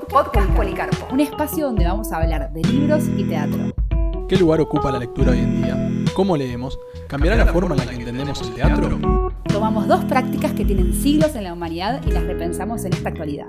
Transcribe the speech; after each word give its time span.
Podcast 0.00 0.50
Policarpo. 0.56 1.08
Un 1.12 1.20
espacio 1.20 1.66
donde 1.66 1.84
vamos 1.84 2.12
a 2.12 2.16
hablar 2.16 2.50
de 2.50 2.62
libros 2.62 3.04
y 3.14 3.24
teatro. 3.24 3.74
¿Qué 4.26 4.38
lugar 4.38 4.62
ocupa 4.62 4.90
la 4.90 4.98
lectura 4.98 5.32
hoy 5.32 5.40
en 5.40 5.62
día? 5.62 6.12
¿Cómo 6.14 6.34
leemos? 6.34 6.78
¿Cambiará 7.08 7.36
la 7.36 7.52
forma 7.52 7.74
en 7.74 7.84
la 7.84 7.92
que 7.92 7.98
entendemos 7.98 8.40
el 8.40 8.54
teatro? 8.54 8.98
Tomamos 9.48 9.86
dos 9.86 10.02
prácticas 10.06 10.52
que 10.52 10.64
tienen 10.64 10.94
siglos 10.94 11.34
en 11.34 11.44
la 11.44 11.52
humanidad 11.52 12.00
y 12.06 12.10
las 12.10 12.24
repensamos 12.24 12.86
en 12.86 12.94
esta 12.94 13.10
actualidad. 13.10 13.48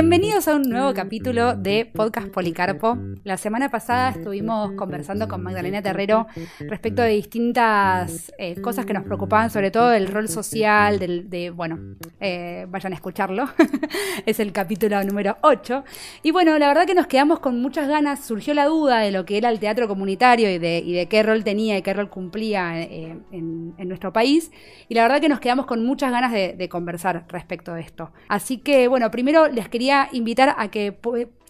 Bienvenidos 0.00 0.46
a 0.46 0.54
un 0.54 0.62
nuevo 0.62 0.94
capítulo 0.94 1.56
de 1.56 1.84
Podcast 1.84 2.28
Policarpo. 2.28 2.96
La 3.24 3.36
semana 3.36 3.68
pasada 3.68 4.10
estuvimos 4.10 4.70
conversando 4.74 5.26
con 5.26 5.42
Magdalena 5.42 5.82
Terrero 5.82 6.28
respecto 6.60 7.02
de 7.02 7.08
distintas 7.08 8.32
eh, 8.38 8.60
cosas 8.60 8.86
que 8.86 8.92
nos 8.92 9.02
preocupaban, 9.02 9.50
sobre 9.50 9.72
todo 9.72 9.92
el 9.92 10.06
rol 10.06 10.28
social, 10.28 11.00
del, 11.00 11.28
de, 11.28 11.50
bueno, 11.50 11.80
eh, 12.20 12.66
vayan 12.68 12.92
a 12.92 12.94
escucharlo, 12.94 13.48
es 14.24 14.38
el 14.38 14.52
capítulo 14.52 15.02
número 15.02 15.36
8. 15.42 15.82
Y 16.22 16.30
bueno, 16.30 16.56
la 16.60 16.68
verdad 16.68 16.86
que 16.86 16.94
nos 16.94 17.08
quedamos 17.08 17.40
con 17.40 17.60
muchas 17.60 17.88
ganas, 17.88 18.24
surgió 18.24 18.54
la 18.54 18.66
duda 18.66 19.00
de 19.00 19.10
lo 19.10 19.24
que 19.24 19.36
era 19.36 19.50
el 19.50 19.58
teatro 19.58 19.88
comunitario 19.88 20.48
y 20.48 20.58
de, 20.58 20.78
y 20.78 20.92
de 20.92 21.06
qué 21.06 21.24
rol 21.24 21.42
tenía 21.42 21.76
y 21.76 21.82
qué 21.82 21.92
rol 21.92 22.08
cumplía 22.08 22.80
eh, 22.82 23.18
en, 23.32 23.74
en, 23.76 23.88
nuestro 23.88 24.12
país. 24.12 24.52
Y 24.88 24.94
la 24.94 25.02
verdad 25.02 25.20
que 25.20 25.28
nos 25.28 25.40
quedamos 25.40 25.66
con 25.66 25.84
muchas 25.84 26.12
ganas 26.12 26.30
de, 26.30 26.52
de 26.52 26.68
conversar 26.68 27.24
respecto 27.26 27.74
de 27.74 27.80
esto. 27.80 28.12
Así 28.28 28.58
que 28.58 28.86
bueno, 28.86 29.10
primero 29.10 29.48
les 29.48 29.68
quería 29.68 29.87
invitar 30.12 30.54
a 30.56 30.70
que 30.70 30.92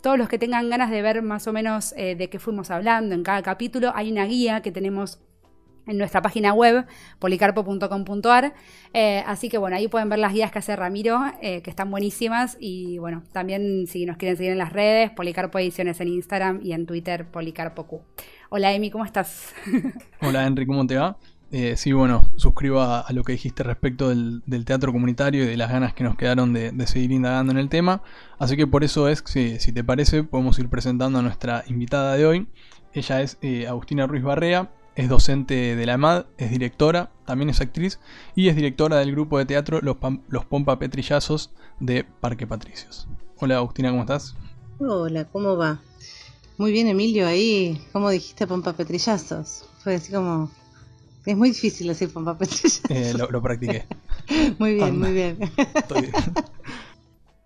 todos 0.00 0.18
los 0.18 0.28
que 0.28 0.38
tengan 0.38 0.70
ganas 0.70 0.90
de 0.90 1.02
ver 1.02 1.22
más 1.22 1.46
o 1.46 1.52
menos 1.52 1.94
eh, 1.96 2.14
de 2.14 2.28
qué 2.28 2.38
fuimos 2.38 2.70
hablando 2.70 3.14
en 3.14 3.22
cada 3.22 3.42
capítulo, 3.42 3.92
hay 3.94 4.10
una 4.10 4.24
guía 4.26 4.60
que 4.62 4.72
tenemos 4.72 5.18
en 5.86 5.96
nuestra 5.96 6.20
página 6.20 6.52
web, 6.52 6.86
policarpo.com.ar. 7.18 8.54
Eh, 8.92 9.22
así 9.26 9.48
que 9.48 9.58
bueno, 9.58 9.76
ahí 9.76 9.88
pueden 9.88 10.08
ver 10.08 10.18
las 10.18 10.34
guías 10.34 10.52
que 10.52 10.58
hace 10.58 10.76
Ramiro, 10.76 11.20
eh, 11.40 11.62
que 11.62 11.70
están 11.70 11.90
buenísimas. 11.90 12.56
Y 12.60 12.98
bueno, 12.98 13.22
también 13.32 13.86
si 13.86 14.04
nos 14.04 14.18
quieren 14.18 14.36
seguir 14.36 14.52
en 14.52 14.58
las 14.58 14.72
redes, 14.72 15.10
Policarpo 15.10 15.58
Ediciones 15.58 16.00
en 16.00 16.08
Instagram 16.08 16.60
y 16.62 16.72
en 16.72 16.86
Twitter, 16.86 17.30
PolicarpoQ. 17.30 18.02
Hola 18.50 18.72
Emi, 18.72 18.90
¿cómo 18.90 19.04
estás? 19.04 19.54
Hola 20.20 20.46
Henry, 20.46 20.66
¿cómo 20.66 20.86
te 20.86 20.96
va? 20.96 21.18
Eh, 21.50 21.76
sí, 21.78 21.92
bueno, 21.92 22.20
suscribo 22.36 22.82
a, 22.82 23.06
lo 23.10 23.24
que 23.24 23.32
dijiste 23.32 23.62
respecto 23.62 24.10
del, 24.10 24.42
teatro 24.66 24.92
comunitario 24.92 25.44
y 25.44 25.46
de 25.46 25.56
las 25.56 25.70
ganas 25.70 25.94
que 25.94 26.04
nos 26.04 26.16
quedaron 26.16 26.52
de, 26.52 26.86
seguir 26.86 27.12
indagando 27.12 27.52
en 27.52 27.58
el 27.58 27.70
tema. 27.70 28.02
Así 28.38 28.56
que 28.56 28.66
por 28.66 28.84
eso 28.84 29.08
es, 29.08 29.24
si, 29.26 29.72
te 29.72 29.82
parece, 29.82 30.24
podemos 30.24 30.58
ir 30.58 30.68
presentando 30.68 31.18
a 31.18 31.22
nuestra 31.22 31.64
invitada 31.66 32.16
de 32.16 32.26
hoy. 32.26 32.48
Ella 32.92 33.22
es 33.22 33.38
eh, 33.40 33.66
Agustina 33.66 34.06
Ruiz 34.06 34.22
Barrea, 34.22 34.70
es 34.94 35.08
docente 35.08 35.76
de 35.76 35.86
la 35.86 35.94
EMAD, 35.94 36.26
es 36.36 36.50
directora, 36.50 37.10
también 37.24 37.48
es 37.48 37.60
actriz 37.60 38.00
y 38.34 38.48
es 38.48 38.56
directora 38.56 38.98
del 38.98 39.12
grupo 39.12 39.38
de 39.38 39.46
teatro 39.46 39.80
Los, 39.80 39.96
Los 40.28 40.44
Pompa 40.44 40.78
Petrillazos 40.78 41.52
de 41.80 42.04
Parque 42.04 42.46
Patricios. 42.46 43.08
Hola 43.38 43.56
Agustina, 43.58 43.90
¿cómo 43.90 44.02
estás? 44.02 44.34
Hola, 44.80 45.24
¿cómo 45.26 45.56
va? 45.56 45.80
Muy 46.58 46.72
bien, 46.72 46.88
Emilio, 46.88 47.26
ahí, 47.26 47.80
¿cómo 47.92 48.10
dijiste 48.10 48.46
Pompa 48.46 48.72
Petrillazos? 48.72 49.64
Fue 49.78 49.94
así 49.94 50.12
como 50.12 50.50
es 51.26 51.36
muy 51.36 51.50
difícil 51.50 51.88
decir 51.88 52.12
pompa. 52.12 52.36
Eh, 52.88 53.12
lo, 53.16 53.30
lo, 53.30 53.42
practiqué. 53.42 53.84
muy 54.58 54.74
bien, 54.74 54.88
Anda. 54.88 55.06
muy 55.06 55.14
bien. 55.14 55.38
bien. 55.38 55.50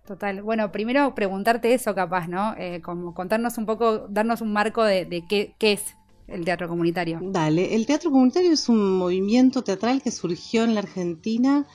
Total. 0.06 0.42
Bueno, 0.42 0.72
primero 0.72 1.14
preguntarte 1.14 1.72
eso 1.74 1.94
capaz, 1.94 2.28
¿no? 2.28 2.54
Eh, 2.58 2.80
como 2.82 3.14
contarnos 3.14 3.56
un 3.58 3.66
poco, 3.66 4.06
darnos 4.08 4.40
un 4.40 4.52
marco 4.52 4.82
de, 4.82 5.04
de 5.04 5.24
qué, 5.26 5.54
qué, 5.58 5.72
es 5.72 5.82
el 6.26 6.44
teatro 6.44 6.68
comunitario. 6.68 7.20
Dale, 7.22 7.74
el 7.74 7.86
teatro 7.86 8.10
comunitario 8.10 8.52
es 8.52 8.68
un 8.68 8.98
movimiento 8.98 9.62
teatral 9.62 10.02
que 10.02 10.10
surgió 10.10 10.64
en 10.64 10.74
la 10.74 10.80
Argentina 10.80 11.66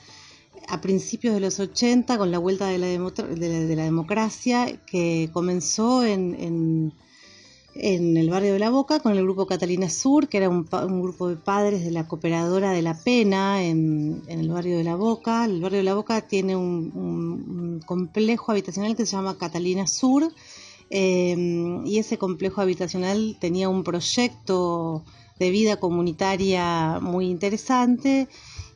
a 0.68 0.80
principios 0.80 1.34
de 1.34 1.40
los 1.40 1.58
80 1.58 2.18
con 2.18 2.30
la 2.30 2.38
vuelta 2.38 2.68
de 2.68 2.78
la, 2.78 2.86
de 2.86 2.98
la, 3.48 3.58
de 3.60 3.76
la 3.76 3.84
democracia 3.84 4.78
que 4.86 5.30
comenzó 5.32 6.04
en, 6.04 6.34
en 6.34 6.92
en 7.80 8.16
el 8.16 8.28
barrio 8.28 8.52
de 8.52 8.58
La 8.58 8.70
Boca 8.70 8.98
con 8.98 9.16
el 9.16 9.22
grupo 9.22 9.46
Catalina 9.46 9.88
Sur, 9.88 10.28
que 10.28 10.38
era 10.38 10.48
un, 10.48 10.68
un 10.70 11.02
grupo 11.02 11.28
de 11.28 11.36
padres 11.36 11.84
de 11.84 11.92
la 11.92 12.08
cooperadora 12.08 12.72
de 12.72 12.82
La 12.82 12.94
Pena 12.94 13.62
en, 13.62 14.22
en, 14.26 14.40
el 14.40 14.48
barrio 14.48 14.76
de 14.76 14.84
La 14.84 14.96
Boca. 14.96 15.44
El 15.44 15.60
barrio 15.60 15.78
de 15.78 15.84
La 15.84 15.94
Boca 15.94 16.20
tiene 16.22 16.56
un, 16.56 17.80
complejo 17.86 18.50
habitacional 18.50 18.96
que 18.96 19.06
se 19.06 19.16
llama 19.16 19.38
Catalina 19.38 19.86
Sur 19.86 20.32
eh, 20.90 21.80
y 21.84 21.98
ese 21.98 22.18
complejo 22.18 22.60
habitacional 22.60 23.36
tenía 23.40 23.68
un 23.68 23.84
proyecto 23.84 25.04
de 25.38 25.50
vida 25.50 25.76
comunitaria 25.76 26.98
muy 27.00 27.30
interesante 27.30 28.28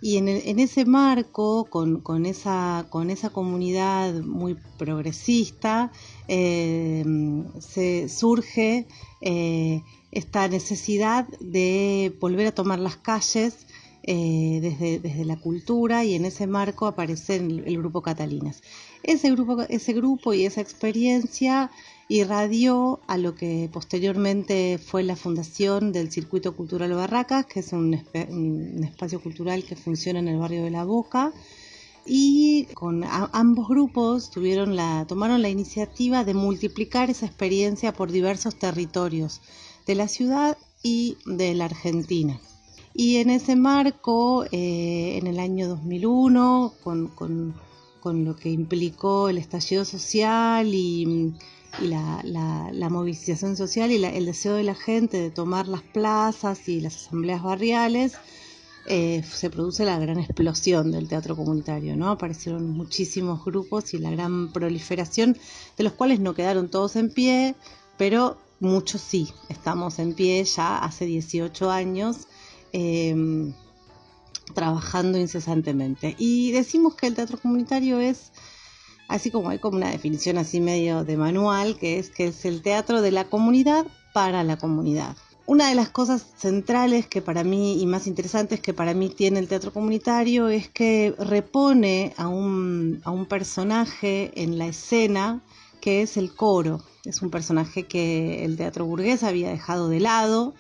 y 0.03 0.17
en, 0.17 0.29
en 0.29 0.59
ese 0.59 0.85
marco, 0.85 1.67
con, 1.71 2.01
con, 2.01 2.27
esa, 2.27 2.87
con 2.91 3.09
esa 3.09 3.31
comunidad 3.31 4.13
muy 4.15 4.57
progresista, 4.77 5.93
eh, 6.27 7.05
se 7.61 8.09
surge 8.09 8.89
eh, 9.21 9.83
esta 10.11 10.49
necesidad 10.49 11.29
de 11.39 12.13
volver 12.21 12.49
a 12.49 12.53
tomar 12.53 12.81
las 12.81 12.97
calles 12.97 13.65
eh, 14.03 14.59
desde, 14.61 15.25
la 15.25 15.37
cultura 15.37 16.05
y 16.05 16.15
en 16.17 16.25
ese 16.25 16.49
marco 16.49 16.87
aparece 16.87 17.37
el, 17.37 17.79
grupo 17.79 18.03
Catalinas. 18.03 18.61
Ese 19.03 19.31
grupo, 19.31 19.63
ese 19.63 19.93
grupo 19.93 20.33
y 20.33 20.47
esa 20.47 20.61
experiencia 20.61 21.71
irradió 22.09 23.01
a 23.07 23.17
lo 23.17 23.35
que 23.35 23.71
posteriormente 23.73 24.79
fue 24.79 25.03
la 25.03 25.17
fundación 25.17 25.93
del 25.93 26.13
Circuito 26.13 26.55
Cultural 26.55 26.93
Barracas, 26.93 27.47
que 27.47 27.61
es 27.61 27.73
un, 27.73 27.95
espacio 28.85 29.21
cultural 29.21 29.65
que 29.65 29.77
funciona 29.77 30.19
en 30.19 30.29
el 30.29 30.39
barrio 30.39 30.63
de 30.63 30.71
La 30.71 30.85
Boca, 30.85 31.33
y 32.05 32.67
con 32.75 33.05
ambos 33.05 33.69
grupos 33.69 34.31
tuvieron 34.31 34.77
la, 34.77 35.07
tomaron 35.09 35.41
la 35.41 35.49
iniciativa 35.49 36.25
de 36.25 36.35
multiplicar 36.35 37.11
esa 37.11 37.27
experiencia 37.27 37.93
por 37.93 38.11
diversos 38.11 38.57
territorios 38.57 39.41
de 39.87 39.95
la 39.95 40.09
ciudad 40.09 40.59
y 40.83 41.17
de 41.25 41.55
la 41.55 41.67
Argentina. 41.67 42.41
Y 42.95 43.17
en 43.17 43.31
ese 43.31 43.57
marco, 43.57 44.45
eh, 44.53 45.17
en 45.17 45.27
el 45.27 45.39
año 45.39 45.69
2001, 45.69 46.75
con, 46.83 47.09
con, 47.09 47.55
con, 48.03 48.25
lo 48.25 48.37
que 48.37 48.51
implicó 48.51 49.29
el 49.29 49.39
estallido 49.39 49.85
social 49.85 50.75
y, 50.75 51.33
la, 51.81 52.21
la, 52.25 52.91
movilización 52.91 53.57
social 53.57 53.91
y 53.91 53.99
la, 53.99 54.11
el 54.11 54.27
deseo 54.27 54.55
de 54.55 54.63
la 54.63 54.75
gente 54.75 55.19
de 55.19 55.31
tomar 55.31 55.69
las 55.69 55.83
plazas 55.83 56.69
y 56.69 56.83
las 56.83 56.97
asambleas 56.97 57.43
barriales, 57.43 58.19
eh, 58.87 59.23
se 59.23 59.49
produce 59.49 59.85
la 59.85 59.99
gran 59.99 60.19
explosión 60.19 60.91
del 60.91 61.09
teatro 61.09 61.37
comunitario, 61.37 61.97
¿no? 61.97 62.11
Aparecieron 62.11 62.69
muchísimos 62.71 63.45
grupos 63.45 63.95
y 63.95 63.99
la 63.99 64.11
gran 64.11 64.53
proliferación, 64.53 65.39
de 65.79 65.85
los 65.85 65.93
cuales 65.93 66.21
no 66.21 66.35
quedaron 66.35 66.69
todos 66.69 66.97
en 66.97 67.09
pie, 67.09 67.55
pero 67.97 68.37
muchos 68.61 69.01
sí, 69.01 69.29
estamos 69.49 69.99
en 69.99 70.15
pie 70.15 70.45
ya 70.45 70.79
hace 70.79 71.07
18 71.07 71.71
años. 71.71 72.27
Eh, 72.73 73.53
trabajando 74.53 75.19
incesantemente. 75.19 76.15
Y 76.19 76.53
decimos 76.53 76.95
que 76.95 77.07
el 77.07 77.15
teatro 77.15 77.39
comunitario 77.39 78.01
es, 78.01 78.33
así 79.09 79.31
como 79.31 79.51
hay 79.51 79.59
como 79.59 79.77
una 79.77 79.91
definición 79.91 80.39
así 80.39 80.61
medio 80.61 81.05
de 81.05 81.17
manual, 81.17 81.77
que 81.79 81.99
es 81.99 82.11
que 82.11 82.29
es 82.29 82.45
el 82.45 82.63
teatro 82.63 83.03
de 83.03 83.11
la 83.11 83.25
comunidad 83.25 83.87
para 84.13 84.45
la 84.45 84.57
comunidad. 84.57 85.17
Una 85.45 85.69
de 85.69 85.75
las 85.75 85.91
cosas 85.91 86.25
centrales 86.37 87.09
que 87.09 87.21
para 87.21 87.43
mí 87.43 87.83
y 87.83 87.87
más 87.87 88.07
interesantes 88.07 88.61
que 88.61 88.73
para 88.73 88.95
mí 88.95 89.09
tiene 89.09 89.41
el 89.41 89.49
teatro 89.49 89.73
comunitario 89.73 90.49
es 90.49 90.69
que 90.69 91.15
repone 91.19 92.15
a 92.17 92.29
un, 92.29 93.01
a 93.05 93.11
un 93.11 93.27
personaje 93.27 94.31
en 94.41 94.57
la 94.57 94.67
escena 94.69 95.43
que 95.81 96.03
es 96.03 96.17
el 96.17 96.33
coro. 96.35 96.81
Es 97.05 97.23
un 97.23 97.31
personaje 97.31 97.83
que 97.83 98.45
el 98.45 98.57
teatro 98.57 98.87
burgués 98.87 99.25
había 99.25 99.51
dejado 99.51 99.89
de 99.89 99.99
lado 99.99 100.55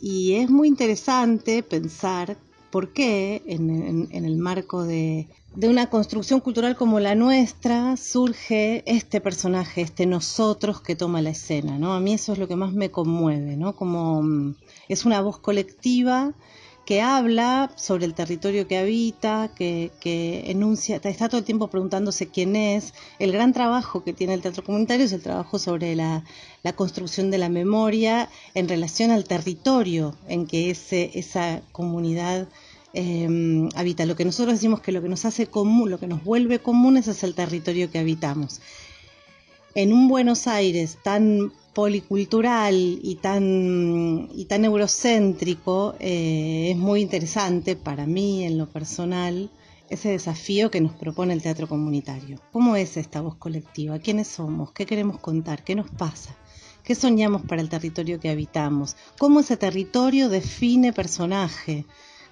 y 0.00 0.34
es 0.34 0.48
muy 0.48 0.68
interesante 0.68 1.62
pensar 1.62 2.38
por 2.70 2.92
qué 2.92 3.42
en, 3.46 4.08
el 4.12 4.36
marco 4.36 4.84
de, 4.84 5.28
de, 5.54 5.68
una 5.68 5.88
construcción 5.88 6.40
cultural 6.40 6.76
como 6.76 7.00
la 7.00 7.14
nuestra 7.14 7.96
surge 7.96 8.82
este 8.86 9.20
personaje, 9.20 9.82
este 9.82 10.06
nosotros 10.06 10.80
que 10.80 10.96
toma 10.96 11.22
la 11.22 11.30
escena, 11.30 11.78
¿no? 11.78 11.94
A 11.94 12.00
mí 12.00 12.14
eso 12.14 12.32
es 12.32 12.38
lo 12.38 12.48
que 12.48 12.56
más 12.56 12.72
me 12.72 12.90
conmueve, 12.90 13.56
¿no? 13.56 13.74
Como 13.74 14.22
mm, 14.22 14.54
es 14.88 15.04
una 15.04 15.20
voz 15.20 15.38
colectiva 15.38 16.34
que 16.88 17.02
habla 17.02 17.70
sobre 17.76 18.06
el 18.06 18.14
territorio 18.14 18.66
que 18.66 18.78
habita, 18.78 19.50
que, 19.54 19.90
que, 20.00 20.50
enuncia, 20.50 20.96
está 21.04 21.28
todo 21.28 21.40
el 21.40 21.44
tiempo 21.44 21.68
preguntándose 21.68 22.28
quién 22.28 22.56
es. 22.56 22.94
El 23.18 23.30
gran 23.30 23.52
trabajo 23.52 24.04
que 24.04 24.14
tiene 24.14 24.32
el 24.32 24.40
teatro 24.40 24.64
comunitario 24.64 25.04
es 25.04 25.12
el 25.12 25.20
trabajo 25.20 25.58
sobre 25.58 25.94
la, 25.94 26.24
la 26.62 26.72
construcción 26.72 27.30
de 27.30 27.36
la 27.36 27.50
memoria 27.50 28.30
en 28.54 28.70
relación 28.70 29.10
al 29.10 29.24
territorio 29.24 30.14
en 30.28 30.46
que 30.46 30.70
ese, 30.70 31.10
esa 31.12 31.60
comunidad 31.72 32.48
eh, 32.94 33.68
habita. 33.74 34.06
Lo 34.06 34.16
que 34.16 34.24
nosotros 34.24 34.54
decimos 34.54 34.80
que 34.80 34.92
lo 34.92 35.02
que 35.02 35.10
nos 35.10 35.26
hace 35.26 35.46
común, 35.46 35.90
lo 35.90 36.00
que 36.00 36.06
nos 36.06 36.24
vuelve 36.24 36.58
comunes 36.58 37.06
es 37.06 37.22
el 37.22 37.34
territorio 37.34 37.90
que 37.90 37.98
habitamos. 37.98 38.62
En 39.74 39.92
un 39.92 40.08
Buenos 40.08 40.46
Aires 40.46 40.96
tan 41.04 41.52
policultural 41.78 42.74
y 42.74 43.14
tan, 43.22 44.28
y 44.34 44.46
tan 44.46 44.64
eurocéntrico, 44.64 45.94
eh, 46.00 46.72
es 46.72 46.76
muy 46.76 47.00
interesante 47.00 47.76
para 47.76 48.04
mí 48.04 48.42
en 48.42 48.58
lo 48.58 48.68
personal 48.68 49.48
ese 49.88 50.08
desafío 50.08 50.72
que 50.72 50.80
nos 50.80 50.96
propone 50.96 51.34
el 51.34 51.40
teatro 51.40 51.68
comunitario. 51.68 52.40
¿Cómo 52.50 52.74
es 52.74 52.96
esta 52.96 53.20
voz 53.20 53.36
colectiva? 53.36 54.00
¿Quiénes 54.00 54.26
somos? 54.26 54.72
¿Qué 54.72 54.86
queremos 54.86 55.20
contar? 55.20 55.62
¿Qué 55.62 55.76
nos 55.76 55.88
pasa? 55.88 56.36
¿Qué 56.82 56.96
soñamos 56.96 57.42
para 57.42 57.62
el 57.62 57.68
territorio 57.68 58.18
que 58.18 58.30
habitamos? 58.30 58.96
¿Cómo 59.16 59.38
ese 59.38 59.56
territorio 59.56 60.28
define 60.28 60.92
personaje? 60.92 61.86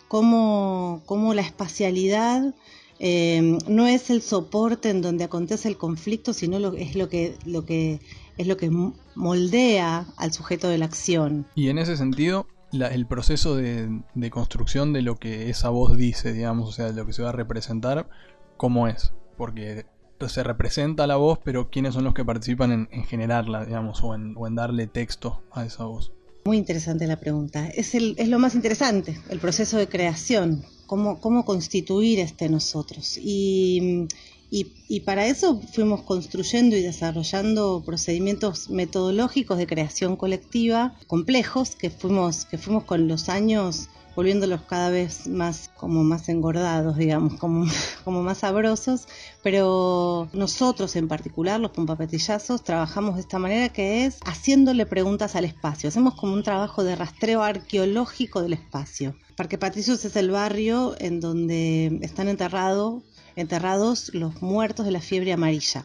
¿Cómo, 0.08 1.02
cómo 1.06 1.34
la 1.34 1.42
espacialidad 1.42 2.52
eh, 2.98 3.58
no 3.68 3.86
es 3.86 4.10
el 4.10 4.22
soporte 4.22 4.88
en 4.88 5.02
donde 5.02 5.22
acontece 5.22 5.68
el 5.68 5.76
conflicto, 5.76 6.32
sino 6.32 6.56
es 6.74 6.96
lo 6.96 7.08
que, 7.08 7.36
lo 7.44 7.64
que 7.64 8.00
es 8.36 8.46
lo 8.46 8.56
que 8.56 8.70
moldea 9.14 10.06
al 10.16 10.32
sujeto 10.32 10.68
de 10.68 10.78
la 10.78 10.86
acción. 10.86 11.46
Y 11.54 11.68
en 11.68 11.78
ese 11.78 11.96
sentido, 11.96 12.46
el 12.72 13.06
proceso 13.06 13.56
de, 13.56 14.02
construcción 14.30 14.92
de 14.92 15.02
lo 15.02 15.16
que 15.16 15.50
esa 15.50 15.70
voz 15.70 15.96
dice, 15.96 16.32
digamos, 16.32 16.68
o 16.68 16.72
sea, 16.72 16.86
de 16.86 16.94
lo 16.94 17.06
que 17.06 17.12
se 17.12 17.22
va 17.22 17.30
a 17.30 17.32
representar, 17.32 18.08
¿cómo 18.56 18.88
es? 18.88 19.12
Porque 19.36 19.86
se 20.28 20.42
representa 20.42 21.06
la 21.06 21.16
voz, 21.16 21.38
pero 21.44 21.70
¿quiénes 21.70 21.94
son 21.94 22.04
los 22.04 22.14
que 22.14 22.24
participan 22.24 22.88
en, 22.90 23.04
generarla, 23.04 23.64
digamos, 23.64 24.02
o 24.02 24.14
en, 24.14 24.34
o 24.36 24.46
en, 24.46 24.54
darle 24.54 24.86
texto 24.86 25.42
a 25.52 25.64
esa 25.64 25.84
voz? 25.84 26.12
Muy 26.44 26.56
interesante 26.56 27.06
la 27.06 27.18
pregunta. 27.18 27.68
Es, 27.68 27.94
el, 27.94 28.14
es 28.18 28.28
lo 28.28 28.38
más 28.38 28.54
interesante, 28.54 29.18
el 29.30 29.38
proceso 29.38 29.78
de 29.78 29.88
creación, 29.88 30.64
cómo, 30.86 31.20
cómo 31.20 31.44
constituir 31.44 32.20
este 32.20 32.48
nosotros. 32.48 33.18
Y, 33.20 34.06
y, 34.50 35.00
para 35.00 35.26
eso 35.26 35.60
fuimos 35.72 36.02
construyendo 36.02 36.76
y 36.76 36.82
desarrollando 36.82 37.82
procedimientos 37.84 38.70
metodológicos 38.70 39.58
de 39.58 39.66
creación 39.66 40.16
colectiva 40.16 40.94
complejos 41.06 41.74
que 41.74 41.90
fuimos, 41.90 42.44
que 42.44 42.58
fuimos 42.58 42.84
con 42.84 43.08
los 43.08 43.28
años 43.28 43.88
volviéndolos 44.14 44.62
cada 44.62 44.88
vez 44.88 45.28
más 45.28 45.70
como 45.76 46.02
más 46.02 46.30
engordados, 46.30 46.96
digamos, 46.96 47.34
como, 47.34 47.66
como 48.04 48.22
más 48.22 48.38
sabrosos, 48.38 49.06
pero 49.42 50.28
nosotros 50.32 50.96
en 50.96 51.06
particular, 51.06 51.60
los 51.60 51.72
pompapetillazos, 51.72 52.64
trabajamos 52.64 53.16
de 53.16 53.20
esta 53.20 53.38
manera 53.38 53.68
que 53.68 54.06
es 54.06 54.18
haciéndole 54.24 54.86
preguntas 54.86 55.36
al 55.36 55.44
espacio, 55.44 55.90
hacemos 55.90 56.14
como 56.14 56.32
un 56.32 56.42
trabajo 56.42 56.82
de 56.82 56.96
rastreo 56.96 57.42
arqueológico 57.42 58.40
del 58.40 58.54
espacio. 58.54 59.14
Parque 59.36 59.58
Patricios 59.58 60.02
es 60.06 60.16
el 60.16 60.30
barrio 60.30 60.94
en 60.98 61.20
donde 61.20 61.98
están 62.00 62.28
enterrados 62.28 63.02
enterrados 63.36 64.12
los 64.14 64.42
muertos 64.42 64.86
de 64.86 64.92
la 64.92 65.00
fiebre 65.00 65.32
amarilla. 65.32 65.84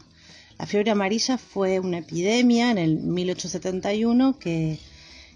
La 0.57 0.65
fiebre 0.65 0.91
amarilla 0.91 1.37
fue 1.37 1.79
una 1.79 1.99
epidemia 1.99 2.71
en 2.71 2.77
el 2.77 2.97
1871 2.97 4.39
que, 4.39 4.79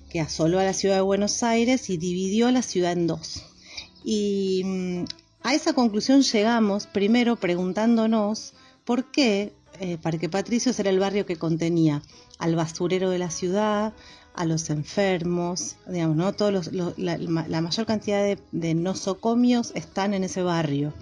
que 0.09 0.21
asoló 0.21 0.59
a 0.59 0.63
la 0.63 0.73
ciudad 0.73 0.95
de 0.95 1.01
Buenos 1.01 1.43
Aires 1.43 1.89
y 1.89 1.97
dividió 1.97 2.49
la 2.51 2.61
ciudad 2.61 2.93
en 2.93 3.07
dos. 3.07 3.43
Y 4.03 4.61
mm, 4.63 5.03
a 5.43 5.53
esa 5.53 5.73
conclusión 5.73 6.21
llegamos 6.21 6.87
primero 6.87 7.35
preguntándonos 7.35 8.53
por 8.85 9.11
qué 9.11 9.53
eh, 9.79 9.97
Parque 10.01 10.29
Patricios 10.29 10.79
era 10.79 10.89
el 10.89 10.99
barrio 10.99 11.25
que 11.25 11.35
contenía 11.35 12.01
al 12.37 12.55
basurero 12.55 13.09
de 13.09 13.19
la 13.19 13.29
ciudad, 13.29 13.93
a 14.35 14.45
los 14.45 14.69
enfermos, 14.69 15.77
digamos, 15.87 16.17
¿no? 16.17 16.33
Todos 16.33 16.71
la, 16.71 17.61
mayor 17.61 17.85
cantidad 17.85 18.21
de, 18.21 18.37
de 18.51 18.73
nosocomios 18.73 19.71
están 19.75 20.13
en 20.13 20.23
ese 20.23 20.43
barrio 20.43 20.93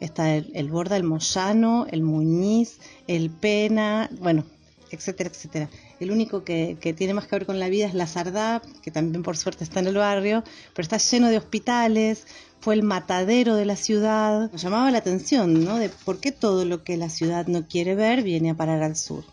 está 0.00 0.34
el, 0.34 0.70
Borda, 0.70 0.96
el 0.96 1.04
Moyano, 1.04 1.86
el 1.90 2.02
Muñiz, 2.02 2.78
el 3.06 3.30
Pena, 3.30 4.08
bueno, 4.20 4.44
etcétera, 4.90 5.30
etcétera. 5.30 5.68
El 6.00 6.10
único 6.10 6.44
que, 6.44 6.76
tiene 6.96 7.14
más 7.14 7.26
que 7.26 7.36
ver 7.36 7.46
con 7.46 7.58
la 7.58 7.68
vida 7.68 7.86
es 7.86 7.94
la 7.94 8.06
Sardá, 8.06 8.62
que 8.82 8.90
también 8.90 9.22
por 9.22 9.36
suerte 9.36 9.64
está 9.64 9.80
en 9.80 9.88
el 9.88 9.96
barrio, 9.96 10.44
pero 10.74 10.84
está 10.84 10.98
lleno 10.98 11.28
de 11.28 11.38
hospitales, 11.38 12.24
fue 12.60 12.74
el 12.74 12.82
matadero 12.82 13.54
de 13.54 13.64
la 13.64 13.76
ciudad. 13.76 14.50
Nos 14.52 14.62
llamaba 14.62 14.90
la 14.90 14.98
atención, 14.98 15.64
¿no? 15.64 15.76
De 15.76 15.88
por 15.88 16.20
qué 16.20 16.32
todo 16.32 16.64
lo 16.64 16.84
que 16.84 16.96
la 16.96 17.10
ciudad 17.10 17.46
no 17.46 17.66
quiere 17.66 17.94
ver 17.94 18.22
viene 18.22 18.50
a 18.50 18.54
parar 18.54 18.82
al 18.82 18.96
sur. 18.96 19.24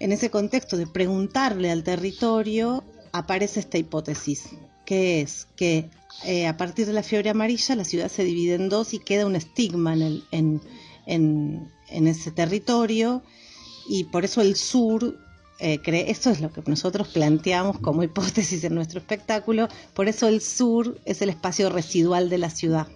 En 0.00 0.12
ese 0.12 0.30
contexto 0.30 0.76
de 0.76 0.86
preguntarle 0.86 1.70
al 1.72 1.82
territorio, 1.82 2.84
aparece 3.12 3.60
esta 3.60 3.78
hipótesis, 3.78 4.50
que 4.88 5.20
es 5.20 5.46
que 5.54 5.90
eh, 6.24 6.46
a 6.46 6.56
partir 6.56 6.86
de 6.86 6.94
la 6.94 7.02
fiebre 7.02 7.28
amarilla 7.28 7.76
la 7.76 7.84
ciudad 7.84 8.10
se 8.10 8.24
divide 8.24 8.54
en 8.54 8.70
dos 8.70 8.94
y 8.94 8.98
queda 8.98 9.26
un 9.26 9.36
estigma 9.36 9.94
en, 9.94 10.62
ese 11.90 12.30
territorio 12.30 13.22
y 13.86 14.04
por 14.04 14.24
eso 14.24 14.40
el 14.40 14.56
sur, 14.56 15.18
eh, 15.60 15.78
esto 15.84 16.30
es 16.30 16.40
lo 16.40 16.50
que 16.50 16.62
nosotros 16.66 17.08
planteamos 17.08 17.78
como 17.80 18.02
hipótesis 18.02 18.64
en 18.64 18.74
nuestro 18.74 18.98
espectáculo, 18.98 19.68
por 19.92 20.08
eso 20.08 20.26
el 20.26 20.40
sur 20.40 20.98
es 21.04 21.20
el 21.20 21.28
espacio 21.28 21.68
residual 21.68 22.30
de 22.30 22.38
la 22.38 22.48
ciudad. 22.48 22.86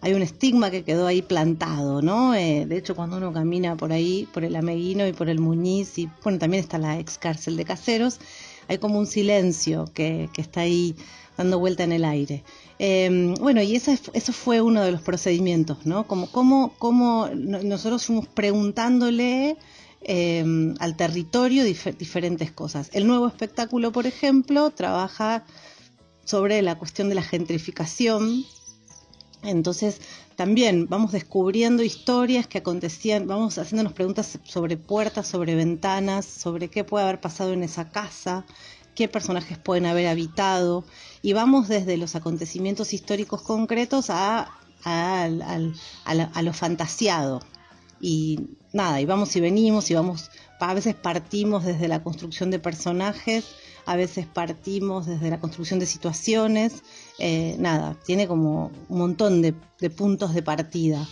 Hay 0.00 0.14
un 0.14 0.22
estigma 0.22 0.70
que 0.70 0.84
quedó 0.84 1.06
ahí 1.06 1.20
plantado, 1.20 2.00
¿no? 2.00 2.34
Eh, 2.34 2.64
de 2.66 2.78
hecho, 2.78 2.94
cuando 2.96 3.18
uno 3.18 3.32
camina 3.32 3.76
por 3.76 3.92
ahí, 3.92 4.26
por 4.32 4.42
el 4.44 4.56
Ameguino 4.56 5.06
y 5.06 5.12
por 5.12 5.28
el 5.28 5.38
Muñiz, 5.38 5.98
y 5.98 6.08
bueno, 6.22 6.38
también 6.38 6.62
está 6.62 6.78
la 6.78 6.98
ex 6.98 7.18
cárcel 7.18 7.58
de 7.58 7.64
caseros, 7.66 8.20
hay 8.68 8.78
como 8.78 8.98
un 8.98 9.06
silencio 9.06 9.86
que, 9.94 10.28
que 10.32 10.40
está 10.42 10.60
ahí 10.62 10.96
dando 11.36 11.58
vuelta 11.58 11.84
en 11.84 11.92
el 11.92 12.04
aire. 12.04 12.44
Em, 12.78 13.34
bueno, 13.34 13.62
y 13.62 13.76
eso 13.76 14.32
fue 14.32 14.60
uno 14.60 14.82
de 14.82 14.92
los 14.92 15.02
procedimientos, 15.02 15.86
¿no? 15.86 16.06
Como, 16.06 16.30
cómo, 16.30 17.30
nosotros 17.34 18.06
fuimos 18.06 18.26
preguntándole 18.26 19.56
em, 20.02 20.74
al 20.78 20.96
territorio 20.96 21.64
diferentes 21.64 22.52
cosas. 22.52 22.90
El 22.92 23.06
nuevo 23.06 23.26
espectáculo, 23.26 23.92
por 23.92 24.06
ejemplo, 24.06 24.70
trabaja 24.70 25.44
sobre 26.24 26.60
la 26.62 26.76
cuestión 26.76 27.08
de 27.08 27.14
la 27.14 27.22
gentrificación. 27.22 28.44
Entonces, 29.42 30.00
también 30.36 30.86
vamos 30.88 31.12
descubriendo 31.12 31.82
historias 31.82 32.46
que 32.46 32.58
acontecían, 32.58 33.26
vamos 33.26 33.56
haciéndonos 33.56 33.94
preguntas 33.94 34.38
sobre 34.44 34.76
puertas, 34.76 35.26
sobre 35.26 35.54
ventanas, 35.54 36.26
sobre 36.26 36.68
qué 36.68 36.84
puede 36.84 37.04
haber 37.04 37.20
pasado 37.22 37.54
en 37.54 37.62
esa 37.62 37.88
casa, 37.88 38.44
qué 38.96 39.06
personajes 39.06 39.58
pueden 39.58 39.86
haber 39.86 40.08
habitado, 40.08 40.84
y 41.22 41.32
vamos 41.32 41.68
desde 41.68 41.96
los 41.96 42.16
acontecimientos 42.16 42.92
históricos 42.92 43.42
concretos 43.42 44.10
a, 44.10 44.50
a, 44.84 46.42
lo 46.42 46.52
fantasiado. 46.52 47.40
Y 48.00 48.40
nada, 48.72 49.00
y 49.00 49.06
vamos 49.06 49.36
y 49.36 49.40
venimos, 49.40 49.90
y 49.90 49.94
vamos, 49.94 50.30
a 50.58 50.74
veces 50.74 50.94
partimos 50.94 51.64
desde 51.64 51.86
la 51.86 52.02
construcción 52.02 52.50
de 52.50 52.58
personajes, 52.58 53.44
a 53.84 53.94
veces 53.94 54.26
partimos 54.26 55.06
desde 55.06 55.30
la 55.30 55.38
construcción 55.38 55.78
de 55.78 55.86
situaciones, 55.86 56.82
eh, 57.18 57.54
nada, 57.60 57.96
tiene 58.04 58.26
como 58.26 58.72
un 58.88 58.98
montón 58.98 59.42
de 59.42 59.52
puntos 59.90 60.34
de 60.34 60.42
partida 60.42 61.06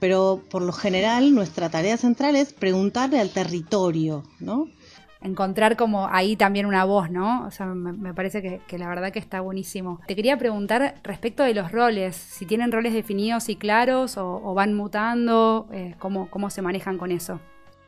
pero 0.00 0.42
por 0.50 0.62
lo 0.62 0.72
general 0.72 1.34
nuestra 1.34 1.68
tarea 1.68 1.96
central 1.98 2.34
es 2.34 2.52
preguntarle 2.52 3.20
al 3.20 3.30
territorio, 3.30 4.24
¿no? 4.40 4.68
Encontrar 5.22 5.76
como 5.76 6.08
ahí 6.08 6.36
también 6.36 6.66
una 6.66 6.84
voz, 6.84 7.10
¿no? 7.10 7.46
O 7.46 7.50
sea, 7.50 7.66
me, 7.66 8.14
parece 8.14 8.62
que, 8.66 8.78
la 8.78 8.88
verdad 8.88 9.12
que 9.12 9.18
está 9.18 9.40
buenísimo. 9.40 10.00
Te 10.06 10.16
quería 10.16 10.38
preguntar 10.38 10.96
respecto 11.02 11.42
de 11.42 11.54
los 11.54 11.72
roles, 11.72 12.16
si 12.16 12.46
tienen 12.46 12.72
roles 12.72 12.94
definidos 12.94 13.48
y 13.48 13.56
claros 13.56 14.16
o, 14.16 14.54
van 14.54 14.74
mutando, 14.74 15.68
eh, 15.72 15.94
¿cómo, 15.98 16.28
¿cómo 16.30 16.50
se 16.50 16.62
manejan 16.62 16.98
con 16.98 17.12
eso? 17.12 17.40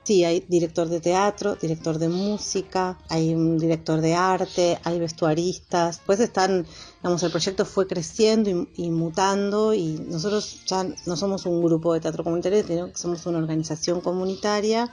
Sí, 0.04 0.24
hay 0.24 0.44
director 0.48 0.88
de 0.88 1.00
teatro, 1.00 1.54
director 1.54 1.96
de 1.96 2.08
música, 2.08 2.98
hay 3.08 3.34
un 3.34 3.56
director 3.56 4.00
de 4.00 4.14
arte, 4.14 4.78
hay 4.82 4.98
vestuaristas. 4.98 6.00
Pues 6.04 6.18
están, 6.18 6.66
digamos, 6.96 7.22
el 7.22 7.30
proyecto 7.30 7.64
fue 7.64 7.86
creciendo 7.86 8.50
y, 8.50 8.68
y, 8.74 8.90
mutando 8.90 9.72
y 9.72 10.04
nosotros 10.08 10.64
ya 10.66 10.84
no 11.06 11.16
somos 11.16 11.46
un 11.46 11.62
grupo 11.62 11.94
de 11.94 12.00
teatro 12.00 12.24
comunitario, 12.24 12.64
sino 12.66 12.88
que 12.88 12.98
somos 12.98 13.24
una 13.26 13.38
organización 13.38 14.00
comunitaria 14.00 14.90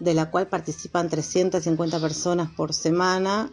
de 0.00 0.14
la 0.14 0.30
cual 0.30 0.48
participan 0.48 1.08
350 1.08 2.00
personas 2.00 2.50
por 2.50 2.74
semana 2.74 3.50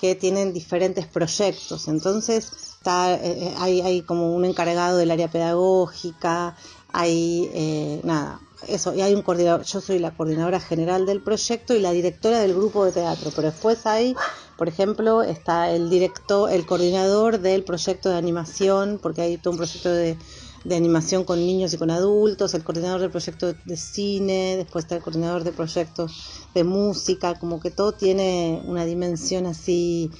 que 0.00 0.14
tienen 0.14 0.52
diferentes 0.52 1.06
proyectos. 1.06 1.88
Entonces 1.88 2.50
está, 2.52 3.14
eh, 3.14 3.20
eh, 3.24 3.54
hay, 3.58 3.80
hay, 3.80 4.02
como 4.02 4.34
un 4.34 4.44
encargado 4.44 4.98
del 4.98 5.10
área 5.10 5.28
pedagógica, 5.28 6.56
hay 6.92 7.50
eh, 7.54 8.00
nada, 8.04 8.40
eso, 8.68 8.94
y 8.94 9.00
hay 9.00 9.14
un 9.14 9.22
coordinador, 9.22 9.62
yo 9.64 9.80
soy 9.80 9.98
la 9.98 10.16
coordinadora 10.16 10.60
general 10.60 11.06
del 11.06 11.22
proyecto 11.22 11.74
y 11.74 11.80
la 11.80 11.92
directora 11.92 12.38
del 12.38 12.54
grupo 12.54 12.84
de 12.84 12.92
teatro, 12.92 13.30
pero 13.34 13.50
después 13.50 13.86
hay, 13.86 14.14
por 14.56 14.68
ejemplo, 14.68 15.22
está 15.22 15.70
el 15.70 15.90
director, 15.90 16.50
el 16.50 16.66
coordinador 16.66 17.40
del 17.40 17.64
proyecto 17.64 18.10
de 18.10 18.16
animación, 18.16 18.98
porque 19.02 19.22
hay 19.22 19.38
todo 19.38 19.52
un 19.52 19.58
proyecto 19.58 19.90
de 19.90 20.16
de 20.64 20.76
animación 20.76 21.24
con 21.24 21.38
niños 21.38 21.72
y 21.74 21.78
con 21.78 21.90
adultos, 21.90 22.54
el 22.54 22.64
coordinador 22.64 23.00
del 23.00 23.10
proyecto 23.10 23.52
de 23.52 23.76
cine, 23.76 24.56
después 24.56 24.84
está 24.84 24.96
el 24.96 25.02
coordinador 25.02 25.44
de 25.44 25.52
proyectos 25.52 26.46
de 26.54 26.64
música, 26.64 27.38
como 27.38 27.60
que 27.60 27.70
todo 27.70 27.92
tiene 27.92 28.62
una 28.64 28.84
dimensión 28.84 29.46
así 29.46 30.10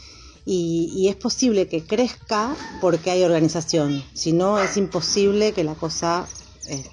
y, 0.47 1.09
es 1.09 1.17
posible 1.17 1.69
que 1.69 1.85
crezca 1.85 2.55
porque 2.81 3.11
hay 3.11 3.23
organización, 3.23 4.03
si 4.13 4.33
no 4.33 4.59
es 4.59 4.77
imposible 4.77 5.53
que 5.53 5.65
la 5.65 5.75
cosa 5.75 6.27
eh, 6.69 6.85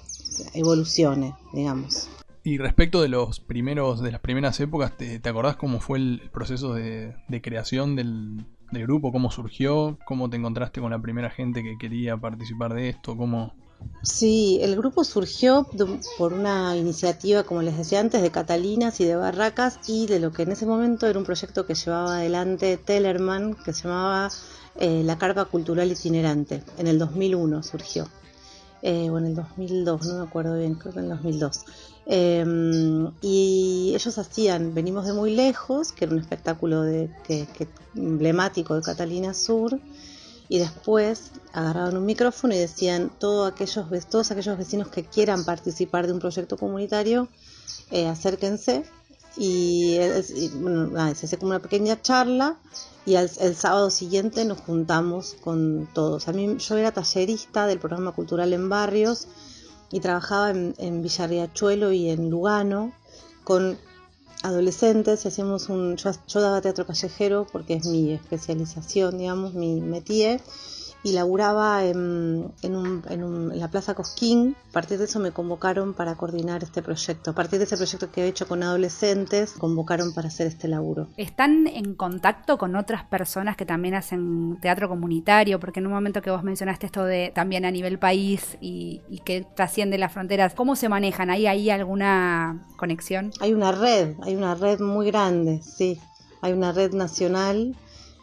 evolucione, 0.54 1.34
digamos. 1.52 2.08
Y 2.44 2.58
respecto 2.58 3.02
de 3.02 3.08
los 3.08 3.40
primeros, 3.40 4.00
de 4.00 4.10
las 4.10 4.20
primeras 4.20 4.58
épocas, 4.60 4.96
¿te, 4.96 5.20
acordás 5.28 5.56
cómo 5.56 5.80
fue 5.80 5.98
el 5.98 6.30
proceso 6.32 6.74
de, 6.74 7.14
creación 7.42 7.94
del, 7.94 8.46
grupo? 8.80 9.12
¿Cómo 9.12 9.30
surgió? 9.30 9.98
¿Cómo 10.04 10.30
te 10.30 10.36
encontraste 10.36 10.80
con 10.80 10.90
la 10.90 11.00
primera 11.00 11.30
gente 11.30 11.62
que 11.62 11.76
quería 11.78 12.16
participar 12.16 12.74
de 12.74 12.88
esto? 12.88 13.16
¿Cómo, 13.16 13.52
Sí, 14.02 14.58
el 14.62 14.74
grupo 14.74 15.04
surgió 15.04 15.66
por 16.18 16.32
una 16.32 16.76
iniciativa, 16.76 17.44
como 17.44 17.62
les 17.62 17.76
decía 17.78 18.00
antes, 18.00 18.20
de 18.20 18.32
Catalinas 18.32 19.00
y 19.00 19.04
de 19.04 19.14
Barracas 19.14 19.78
y 19.86 20.06
de 20.06 20.18
lo 20.18 20.32
que 20.32 20.42
en 20.42 20.52
ese 20.52 20.66
momento 20.66 21.06
era 21.06 21.18
un 21.18 21.24
proyecto 21.24 21.66
que 21.66 21.74
llevaba 21.74 22.16
adelante 22.16 22.78
Tellerman, 22.78 23.54
que 23.54 23.72
se 23.72 23.84
llamaba 23.84 24.30
eh, 24.76 25.02
La 25.04 25.18
Carpa 25.18 25.44
Cultural 25.44 25.92
Itinerante. 25.92 26.64
En 26.78 26.88
el 26.88 26.98
2001 26.98 27.62
surgió. 27.62 28.08
Eh, 28.82 29.08
o 29.08 29.18
en 29.18 29.26
el 29.26 29.34
2002, 29.36 30.06
no 30.06 30.18
me 30.18 30.24
acuerdo 30.24 30.58
bien, 30.58 30.74
creo 30.74 30.92
que 30.92 30.98
en 30.98 31.04
el 31.04 31.10
2002. 31.10 31.64
Em, 32.04 33.12
y 33.20 33.92
ellos 33.94 34.18
hacían 34.18 34.74
Venimos 34.74 35.06
de 35.06 35.12
muy 35.12 35.34
lejos, 35.34 35.92
que 35.92 36.04
era 36.04 36.14
un 36.14 36.20
espectáculo 36.20 36.82
de, 36.82 37.10
que, 37.24 37.46
emblemático 37.94 38.74
de 38.74 38.82
Catalina 38.82 39.34
Sur, 39.34 39.78
y 40.48 40.58
después 40.58 41.30
agarraban 41.52 41.96
un 41.96 42.04
micrófono 42.04 42.54
y 42.54 42.58
decían 42.58 43.10
todos 43.18 43.52
aquellos, 43.52 43.86
todos 44.08 44.30
aquellos 44.30 44.58
vecinos 44.58 44.88
que 44.88 45.04
quieran 45.04 45.44
participar 45.44 46.06
de 46.06 46.12
un 46.12 46.18
proyecto 46.18 46.56
comunitario, 46.56 47.28
eh, 47.90 48.06
acérquense 48.06 48.84
y, 49.36 49.98
bueno, 50.56 50.90
se 51.14 51.26
hace 51.26 51.38
como 51.38 51.50
una 51.50 51.60
pequeña 51.60 52.00
charla 52.00 52.58
y 53.06 53.14
el, 53.14 53.56
sábado 53.56 53.90
siguiente 53.90 54.44
nos 54.44 54.60
juntamos 54.60 55.36
con 55.42 55.88
todos. 55.92 56.28
A 56.28 56.32
mí 56.32 56.56
yo 56.58 56.76
era 56.76 56.92
tallerista 56.92 57.66
del 57.66 57.78
programa 57.78 58.12
cultural 58.12 58.52
en 58.52 58.68
barrios 58.68 59.26
y 59.92 60.00
trabajaba 60.00 60.50
en, 60.50 60.74
en 60.78 61.02
Villarriachuelo 61.02 61.92
y 61.92 62.08
en 62.08 62.30
Lugano 62.30 62.92
con 63.44 63.78
adolescentes 64.42 65.24
hacíamos 65.24 65.68
un 65.68 65.96
yo, 65.96 66.40
daba 66.40 66.60
teatro 66.60 66.86
callejero 66.86 67.46
porque 67.52 67.74
es 67.74 67.86
mi 67.86 68.12
especialización 68.12 69.18
digamos 69.18 69.54
mi 69.54 69.80
métier 69.80 70.40
y 71.04 71.12
laburaba 71.12 71.84
en, 71.84 72.52
en, 72.62 73.58
la 73.58 73.68
Plaza 73.68 73.94
Cosquín. 73.94 74.56
A 74.70 74.72
partir 74.72 74.98
de 74.98 75.06
eso 75.06 75.18
me 75.18 75.32
convocaron 75.32 75.94
para 75.94 76.14
coordinar 76.14 76.62
este 76.62 76.82
proyecto. 76.82 77.32
A 77.32 77.34
partir 77.34 77.58
de 77.58 77.64
ese 77.64 77.76
proyecto 77.76 78.10
que 78.10 78.24
he 78.24 78.28
hecho 78.28 78.46
con 78.46 78.62
adolescentes, 78.62 79.52
convocaron 79.52 80.14
para 80.14 80.28
hacer 80.28 80.46
este 80.46 80.68
laburo. 80.68 81.08
¿Están 81.16 81.66
en 81.66 81.94
contacto 81.94 82.56
con 82.56 82.76
otras 82.76 83.04
personas 83.04 83.56
que 83.56 83.66
también 83.66 83.94
hacen 83.94 84.58
teatro 84.60 84.88
comunitario? 84.88 85.58
Porque 85.58 85.80
en 85.80 85.86
un 85.86 85.92
momento 85.92 86.22
que 86.22 86.30
vos 86.30 86.44
mencionaste 86.44 86.86
esto 86.86 87.04
de 87.04 87.32
también 87.34 87.64
a 87.64 87.70
nivel 87.70 87.98
país 87.98 88.56
y, 88.60 89.00
que 89.24 89.46
trasciende 89.54 89.98
las 89.98 90.12
fronteras, 90.12 90.54
¿cómo 90.54 90.74
se 90.74 90.88
manejan? 90.88 91.30
¿Hay 91.30 91.46
ahí 91.46 91.70
alguna 91.70 92.66
conexión? 92.76 93.32
Hay 93.40 93.52
una 93.52 93.72
red, 93.72 94.14
hay 94.22 94.34
una 94.34 94.54
red 94.54 94.80
muy 94.80 95.06
grande, 95.06 95.60
sí. 95.62 96.00
Hay 96.40 96.52
una 96.52 96.72
red 96.72 96.92
nacional 96.92 97.76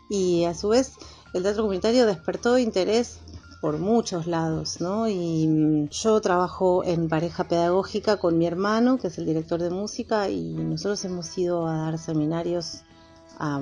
y 0.10 0.44
a 0.44 0.54
su 0.54 0.70
vez 0.70 0.94
el 1.34 1.44
teatro 1.44 1.64
comunitario 1.64 2.06
despertó 2.06 2.58
interés 2.58 3.20
por 3.62 3.78
muchos 3.78 4.26
lados, 4.26 4.80
¿no? 4.80 5.08
Y 5.10 5.48
mm, 5.48 5.90
yo 5.90 6.22
trabajo 6.22 6.84
en 6.84 7.10
pareja 7.10 7.44
pedagógica 7.44 8.18
con 8.18 8.38
mi 8.38 8.46
hermano, 8.46 8.98
que 8.98 9.08
es 9.08 9.18
el 9.18 9.26
director 9.26 9.62
de 9.62 9.70
música, 9.70 10.30
y 10.30 10.54
nosotros 10.54 11.04
hemos 11.06 11.38
ido 11.38 11.68
a 11.68 11.78
dar 11.78 11.98
seminarios 11.98 12.84
a, 13.38 13.62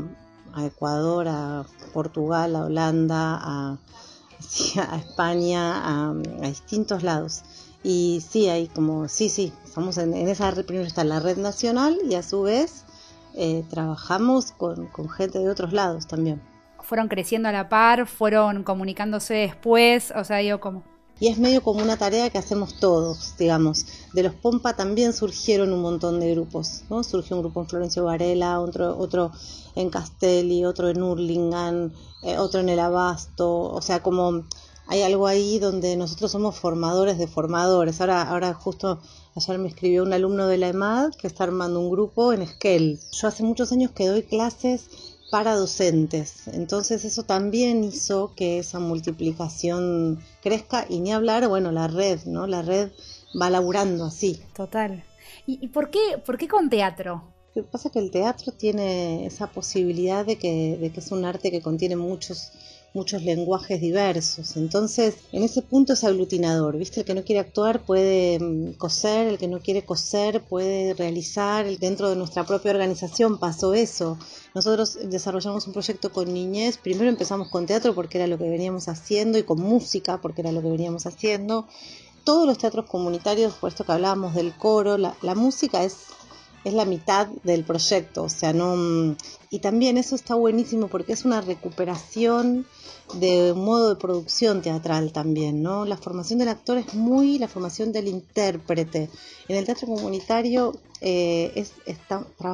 Ecuador, 0.59 1.27
a 1.27 1.65
Portugal, 1.93 2.55
a 2.55 2.65
Holanda, 2.65 3.39
a, 3.41 3.77
España, 4.97 6.09
a, 6.09 6.13
distintos 6.41 7.03
lados. 7.03 7.43
Y 7.83 8.23
sí, 8.27 8.49
hay 8.49 8.67
como, 8.67 9.07
sí, 9.07 9.29
sí, 9.29 9.53
estamos 9.63 9.97
en, 9.97 10.13
esa 10.13 10.51
red, 10.51 10.65
primero 10.65 10.87
está 10.87 11.03
la 11.03 11.19
red 11.19 11.37
nacional 11.37 11.97
y 12.09 12.15
a 12.15 12.23
su 12.23 12.43
vez 12.43 12.85
eh, 13.35 13.63
trabajamos 13.69 14.51
con 14.51 15.09
gente 15.09 15.39
de 15.39 15.49
otros 15.49 15.73
lados 15.73 16.07
también 16.07 16.41
fueron 16.87 17.09
creciendo 17.09 17.49
a 17.49 17.51
la 17.51 17.67
par, 17.67 18.07
fueron 18.07 18.63
comunicándose 18.63 19.33
después, 19.33 20.13
o 20.15 20.23
sea, 20.23 20.37
digo, 20.37 20.61
como... 20.61 20.83
Y 21.19 21.27
es 21.27 21.37
medio 21.37 21.61
como 21.61 21.81
una 21.81 21.97
tarea 21.97 22.29
que 22.29 22.37
hacemos 22.37 22.79
todos, 22.79 23.35
digamos. 23.37 23.87
De 24.13 24.23
los 24.23 24.33
Pompa 24.35 24.75
también 24.75 25.11
surgieron 25.11 25.73
un 25.73 25.81
montón 25.81 26.19
de 26.19 26.31
grupos, 26.31 26.83
¿no? 26.89 27.03
Surgió 27.03 27.35
un 27.35 27.41
grupo 27.41 27.59
en 27.59 27.67
Florencio 27.67 28.05
Varela, 28.05 28.61
otro, 28.61 28.97
otro 28.97 29.31
en 29.75 29.89
Castelli, 29.89 30.63
otro 30.63 30.89
en 30.89 31.01
Hurlingham, 31.01 31.91
eh, 32.23 32.37
otro 32.37 32.61
en 32.61 32.69
El 32.69 32.79
Abasto, 32.79 33.63
o 33.63 33.81
sea, 33.81 34.01
como 34.01 34.45
hay 34.87 35.01
algo 35.01 35.27
ahí 35.27 35.59
donde 35.59 35.97
nosotros 35.97 36.31
somos 36.31 36.57
formadores 36.57 37.17
de 37.17 37.27
formadores. 37.27 37.99
Ahora, 37.99 38.21
ahora 38.21 38.53
justo 38.53 38.99
ayer 39.35 39.57
me 39.57 39.67
escribió 39.67 40.03
un 40.03 40.13
alumno 40.13 40.47
de 40.47 40.57
la 40.57 40.69
EMAD 40.69 41.15
que 41.15 41.27
está 41.27 41.43
armando 41.43 41.81
un 41.81 41.89
grupo 41.89 42.31
en 42.31 42.43
Esquel. 42.43 42.99
Yo 43.11 43.27
hace 43.27 43.43
muchos 43.43 43.73
años 43.73 43.91
que 43.91 44.07
doy 44.07 44.23
clases 44.23 45.16
para 45.29 45.55
docentes. 45.55 46.47
Entonces 46.47 47.05
eso 47.05 47.23
también 47.23 47.83
hizo 47.83 48.33
que 48.35 48.59
esa 48.59 48.79
multiplicación 48.79 50.19
crezca 50.41 50.85
y 50.89 50.99
ni 50.99 51.11
hablar, 51.11 51.47
bueno, 51.47 51.71
la 51.71 51.87
red, 51.87 52.19
¿no? 52.25 52.47
La 52.47 52.61
red 52.61 52.91
va 53.39 53.49
laburando 53.49 54.05
así. 54.05 54.41
Total. 54.55 55.03
¿Y, 55.45 55.67
por, 55.69 55.89
qué, 55.89 56.17
por 56.25 56.37
qué 56.37 56.47
con 56.47 56.69
teatro? 56.69 57.23
Lo 57.55 57.63
que 57.63 57.69
pasa 57.69 57.87
es 57.87 57.93
que 57.93 57.99
el 57.99 58.11
teatro 58.11 58.51
tiene 58.51 59.25
esa 59.25 59.47
posibilidad 59.47 60.25
de 60.25 60.37
que, 60.37 60.77
de 60.77 60.91
que 60.91 60.99
es 60.99 61.11
un 61.11 61.25
arte 61.25 61.51
que 61.51 61.61
contiene 61.61 61.95
muchos 61.95 62.51
muchos 62.97 63.21
lenguajes 63.21 63.79
diversos. 63.79 64.57
Entonces, 64.57 65.15
en 65.31 65.43
ese 65.43 65.61
punto 65.61 65.93
es 65.93 66.03
aglutinador, 66.03 66.77
¿viste? 66.77 67.01
El 67.01 67.05
que 67.05 67.13
no 67.13 67.23
quiere 67.23 67.39
actuar 67.39 67.85
puede 67.85 68.39
mm, 68.39 68.73
coser, 68.73 69.27
el 69.27 69.37
que 69.37 69.47
no 69.47 69.59
quiere 69.59 69.85
coser 69.85 70.41
puede 70.41 70.95
realizar. 70.95 71.65
Dentro 71.77 72.09
de 72.09 72.15
nuestra 72.15 72.43
propia 72.43 72.71
organización 72.71 73.37
pasó 73.37 73.73
eso. 73.75 74.17
Nosotros 74.55 74.97
desarrollamos 75.03 75.67
un 75.67 75.73
proyecto 75.73 76.11
con 76.11 76.33
niñez. 76.33 76.77
Primero 76.77 77.09
empezamos 77.09 77.49
con 77.49 77.67
teatro 77.67 77.93
porque 77.93 78.17
era 78.17 78.27
lo 78.27 78.37
que 78.37 78.49
veníamos 78.49 78.87
haciendo 78.87 79.37
y 79.37 79.43
con 79.43 79.61
música 79.61 80.19
porque 80.19 80.41
era 80.41 80.51
lo 80.51 80.61
que 80.61 80.71
veníamos 80.71 81.05
haciendo. 81.05 81.67
Todos 82.23 82.45
los 82.45 82.57
teatros 82.57 82.87
comunitarios, 82.87 83.53
por 83.53 83.69
esto 83.69 83.85
que 83.85 83.91
hablábamos 83.93 84.33
del 84.33 84.53
coro, 84.53 84.97
la 84.97 85.35
música 85.35 85.83
es 85.85 85.95
es 86.67 86.73
la 86.73 86.85
mitad 86.85 87.27
del 87.43 87.63
proyecto, 87.63 88.23
o 88.23 88.29
sea, 88.29 88.53
no 88.53 88.75
mm, 88.75 89.15
y 89.49 89.59
también 89.59 89.97
eso 89.97 90.15
está 90.15 90.35
buenísimo 90.35 90.87
porque 90.87 91.13
es 91.13 91.23
una 91.23 91.39
recuperación 91.41 92.65
de 93.13 93.53
modo 93.55 93.89
de 93.89 93.95
producción 93.95 94.61
teatral 94.61 95.13
también, 95.13 95.63
¿no? 95.63 95.85
La 95.85 95.95
formación 95.95 96.39
del 96.39 96.49
actor 96.49 96.77
es 96.77 96.93
muy 96.93 97.39
la 97.39 97.47
formación 97.47 97.93
del 97.93 98.09
intérprete. 98.09 99.09
En 99.47 99.55
el 99.55 99.65
teatro 99.65 99.87
comunitario 99.87 100.77
eh, 100.99 101.53
es, 101.55 101.71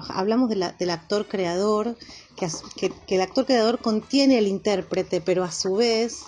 hablamos 0.10 0.50
del 0.50 0.90
actor 0.92 1.28
creador, 1.28 1.98
que, 2.36 2.92
que, 3.08 3.16
el 3.16 3.22
actor 3.22 3.46
creador 3.46 3.80
contiene 3.80 4.38
al 4.38 4.48
intérprete, 4.48 5.22
pero 5.22 5.44
a 5.44 5.52
su 5.52 5.76
vez 5.76 6.20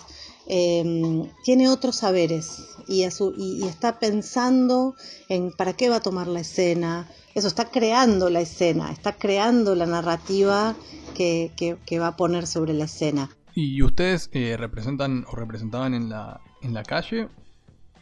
em, 0.46 1.30
tiene 1.44 1.68
otros 1.68 1.96
saberes 1.96 2.58
y, 2.88 3.04
a 3.04 3.12
su, 3.12 3.32
y, 3.36 3.64
está 3.66 4.00
pensando 4.00 4.96
en 5.28 5.52
para 5.52 5.74
qué 5.74 5.88
va 5.88 5.96
a 5.96 6.02
tomar 6.02 6.26
la 6.26 6.40
escena. 6.40 7.08
Eso 7.36 7.46
está 7.46 7.66
creando 7.66 8.30
la 8.30 8.40
escena, 8.40 8.90
está 8.90 9.12
creando 9.12 9.76
la 9.76 9.86
narrativa 9.86 10.74
que, 11.14 11.52
que 11.56 11.98
va 12.00 12.08
a 12.08 12.16
poner 12.16 12.48
sobre 12.48 12.72
la 12.72 12.86
escena. 12.86 13.30
¿Y 13.54 13.82
ustedes 13.82 14.28
eh, 14.32 14.54
representan 14.58 15.24
o 15.32 15.34
representaban 15.34 15.94
en 15.94 16.10
la, 16.10 16.42
en 16.60 16.74
la 16.74 16.82
calle 16.82 17.28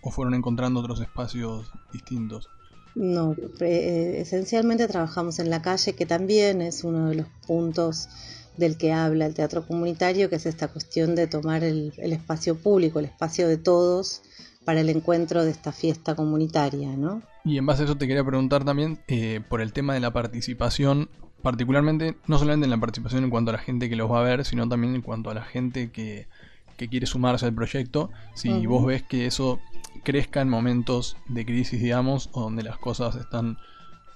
o 0.02 0.10
fueron 0.10 0.34
encontrando 0.34 0.80
otros 0.80 1.00
espacios 1.00 1.70
distintos? 1.92 2.48
No, 2.96 3.36
eh, 3.60 4.16
esencialmente 4.18 4.88
trabajamos 4.88 5.38
en 5.38 5.50
la 5.50 5.62
calle, 5.62 5.94
que 5.94 6.06
también 6.06 6.60
es 6.60 6.82
uno 6.82 7.08
de 7.08 7.14
los 7.14 7.26
puntos 7.46 8.08
del 8.56 8.76
que 8.76 8.92
habla 8.92 9.26
el 9.26 9.34
teatro 9.34 9.64
comunitario, 9.64 10.28
que 10.28 10.36
es 10.36 10.46
esta 10.46 10.66
cuestión 10.66 11.14
de 11.14 11.28
tomar 11.28 11.62
el, 11.62 11.92
espacio 11.98 12.56
público, 12.56 12.98
el 12.98 13.04
espacio 13.06 13.46
de 13.46 13.56
todos 13.56 14.22
para 14.64 14.80
el 14.80 14.88
encuentro 14.88 15.44
de 15.44 15.52
esta 15.52 15.70
fiesta 15.70 16.16
comunitaria, 16.16 16.96
¿no? 16.96 17.22
Y 17.44 17.58
en 17.58 17.66
base 17.66 17.82
a 17.82 17.84
eso 17.84 17.96
te 17.96 18.06
quería 18.06 18.24
preguntar 18.24 18.64
también 18.64 19.00
eh, 19.06 19.40
por 19.48 19.60
el 19.60 19.72
tema 19.72 19.94
de 19.94 20.00
la 20.00 20.12
participación 20.12 21.10
particularmente, 21.44 22.16
no 22.26 22.38
solamente 22.38 22.64
en 22.64 22.70
la 22.70 22.78
participación 22.78 23.22
en 23.22 23.30
cuanto 23.30 23.50
a 23.50 23.52
la 23.52 23.58
gente 23.58 23.90
que 23.90 23.96
los 23.96 24.10
va 24.10 24.20
a 24.20 24.22
ver, 24.22 24.46
sino 24.46 24.66
también 24.66 24.94
en 24.94 25.02
cuanto 25.02 25.28
a 25.30 25.34
la 25.34 25.44
gente 25.44 25.90
que, 25.90 26.26
quiere 26.76 27.06
sumarse 27.06 27.46
al 27.46 27.54
proyecto, 27.54 28.10
si 28.34 28.66
vos 28.66 28.84
ves 28.84 29.02
que 29.02 29.26
eso 29.26 29.60
crezca 30.02 30.40
en 30.40 30.48
momentos 30.48 31.16
de 31.28 31.46
crisis, 31.46 31.80
digamos, 31.80 32.30
o 32.32 32.40
donde 32.42 32.62
las 32.62 32.78
cosas 32.78 33.14
están 33.16 33.58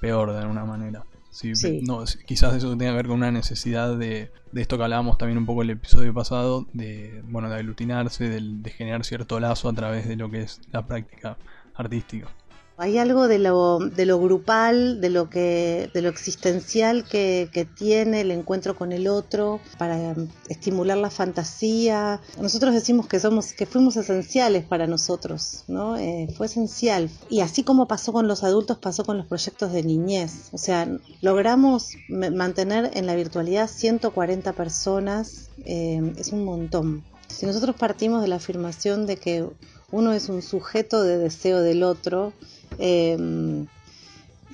peor 0.00 0.32
de 0.32 0.38
alguna 0.38 0.64
manera. 0.64 1.04
Si, 1.30 1.52
no, 1.82 2.04
quizás 2.26 2.54
eso 2.54 2.76
tenga 2.76 2.92
que 2.92 2.96
ver 2.96 3.06
con 3.06 3.18
una 3.18 3.30
necesidad 3.30 3.96
de, 3.96 4.32
de 4.52 4.60
esto 4.60 4.76
que 4.76 4.84
hablábamos 4.84 5.18
también 5.18 5.38
un 5.38 5.46
poco 5.46 5.62
el 5.62 5.70
episodio 5.70 6.12
pasado, 6.12 6.66
de, 6.72 7.22
bueno, 7.28 7.48
de 7.48 7.56
aglutinarse, 7.56 8.28
de, 8.28 8.40
de 8.40 8.70
generar 8.70 9.04
cierto 9.04 9.38
lazo 9.38 9.68
a 9.68 9.72
través 9.74 10.08
de 10.08 10.16
lo 10.16 10.30
que 10.30 10.40
es 10.40 10.60
la 10.72 10.86
práctica 10.86 11.36
artística. 11.74 12.28
Hay 12.80 12.96
algo 12.96 13.26
de 13.26 13.40
lo, 13.40 13.80
de 13.80 14.06
lo 14.06 14.20
grupal, 14.20 15.00
de 15.00 15.10
lo 15.10 15.28
que, 15.28 15.90
de 15.92 16.00
lo 16.00 16.08
existencial 16.08 17.02
que, 17.02 17.50
que 17.52 17.64
tiene 17.64 18.20
el 18.20 18.30
encuentro 18.30 18.76
con 18.76 18.92
el 18.92 19.08
otro 19.08 19.58
para 19.78 20.14
estimular 20.48 20.96
la 20.96 21.10
fantasía. 21.10 22.20
Nosotros 22.40 22.72
decimos 22.72 23.08
que 23.08 23.18
somos, 23.18 23.52
que 23.52 23.66
fuimos 23.66 23.96
esenciales 23.96 24.64
para 24.64 24.86
nosotros, 24.86 25.64
¿no? 25.66 25.96
Eh, 25.96 26.28
fue 26.36 26.46
esencial. 26.46 27.10
Y 27.28 27.40
así 27.40 27.64
como 27.64 27.88
pasó 27.88 28.12
con 28.12 28.28
los 28.28 28.44
adultos, 28.44 28.78
pasó 28.78 29.04
con 29.04 29.18
los 29.18 29.26
proyectos 29.26 29.72
de 29.72 29.82
niñez. 29.82 30.50
O 30.52 30.58
sea, 30.58 30.88
logramos 31.20 31.94
mantener 32.08 32.92
en 32.94 33.06
la 33.06 33.16
virtualidad 33.16 33.68
140 33.68 34.52
personas, 34.52 35.50
eh, 35.64 36.14
es 36.16 36.30
un 36.30 36.44
montón. 36.44 37.02
Si 37.26 37.44
nosotros 37.44 37.74
partimos 37.74 38.22
de 38.22 38.28
la 38.28 38.36
afirmación 38.36 39.06
de 39.06 39.16
que 39.16 39.48
uno 39.90 40.12
es 40.12 40.28
un 40.28 40.42
sujeto 40.42 41.02
de 41.02 41.18
deseo 41.18 41.60
del 41.60 41.82
otro, 41.82 42.32
eh, 42.78 43.66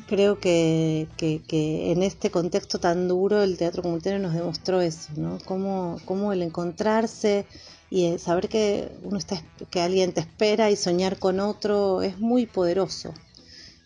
creo 0.07 0.39
que, 0.39 1.09
en 1.19 2.03
este 2.03 2.31
contexto 2.31 2.79
tan 2.79 3.09
duro 3.09 3.43
el 3.43 3.57
teatro 3.57 3.83
comunitario 3.83 4.19
nos 4.19 4.35
demostró 4.35 4.81
eso, 4.81 5.11
¿no? 5.17 5.39
Cómo, 5.45 6.33
el 6.33 6.43
encontrarse 6.43 7.47
y 7.91 8.19
saber 8.19 8.49
que 8.49 8.91
uno 9.03 9.19
está, 9.19 9.43
que 9.71 9.81
alguien 9.81 10.13
te 10.13 10.21
espera 10.21 10.71
y 10.71 10.77
soñar 10.77 11.19
con 11.19 11.41
otro 11.41 12.03
es 12.03 12.19
muy 12.19 12.47
poderoso. 12.47 13.15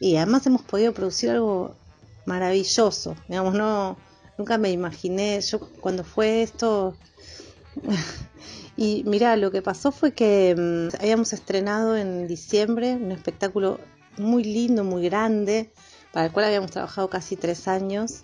Y 0.00 0.16
además 0.16 0.46
hemos 0.46 0.62
podido 0.62 0.92
producir 0.92 1.30
algo 1.30 1.74
maravilloso, 2.24 3.16
digamos, 3.28 3.54
no, 3.54 3.96
nunca 4.36 4.58
me 4.58 4.70
imaginé, 4.70 5.40
yo 5.40 5.60
cuando 5.80 6.04
fue 6.04 6.42
esto 6.42 6.94
y 8.76 9.02
mira, 9.06 9.36
lo 9.36 9.50
que 9.50 9.62
pasó 9.62 9.92
fue 9.92 10.12
que 10.12 10.54
mm, 10.56 10.96
habíamos 11.00 11.32
estrenado 11.32 11.96
en 11.96 12.28
diciembre 12.28 12.94
un 12.94 13.12
espectáculo 13.12 13.80
muy 14.18 14.44
lindo, 14.44 14.84
muy 14.84 15.02
grande, 15.04 15.72
para 16.12 16.26
el 16.26 16.32
cual 16.32 16.46
habíamos 16.46 16.70
trabajado 16.70 17.08
casi 17.08 17.36
tres 17.36 17.68
años, 17.68 18.22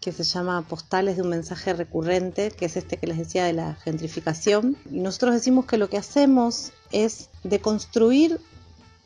que 0.00 0.12
se 0.12 0.22
llama 0.22 0.62
Postales 0.62 1.16
de 1.16 1.22
un 1.22 1.30
mensaje 1.30 1.72
recurrente, 1.72 2.50
que 2.52 2.66
es 2.66 2.76
este 2.76 2.96
que 2.96 3.06
les 3.06 3.18
decía 3.18 3.44
de 3.44 3.52
la 3.52 3.74
gentrificación. 3.74 4.76
Y 4.90 5.00
nosotros 5.00 5.34
decimos 5.34 5.66
que 5.66 5.78
lo 5.78 5.88
que 5.88 5.98
hacemos 5.98 6.72
es 6.92 7.30
deconstruir 7.42 8.40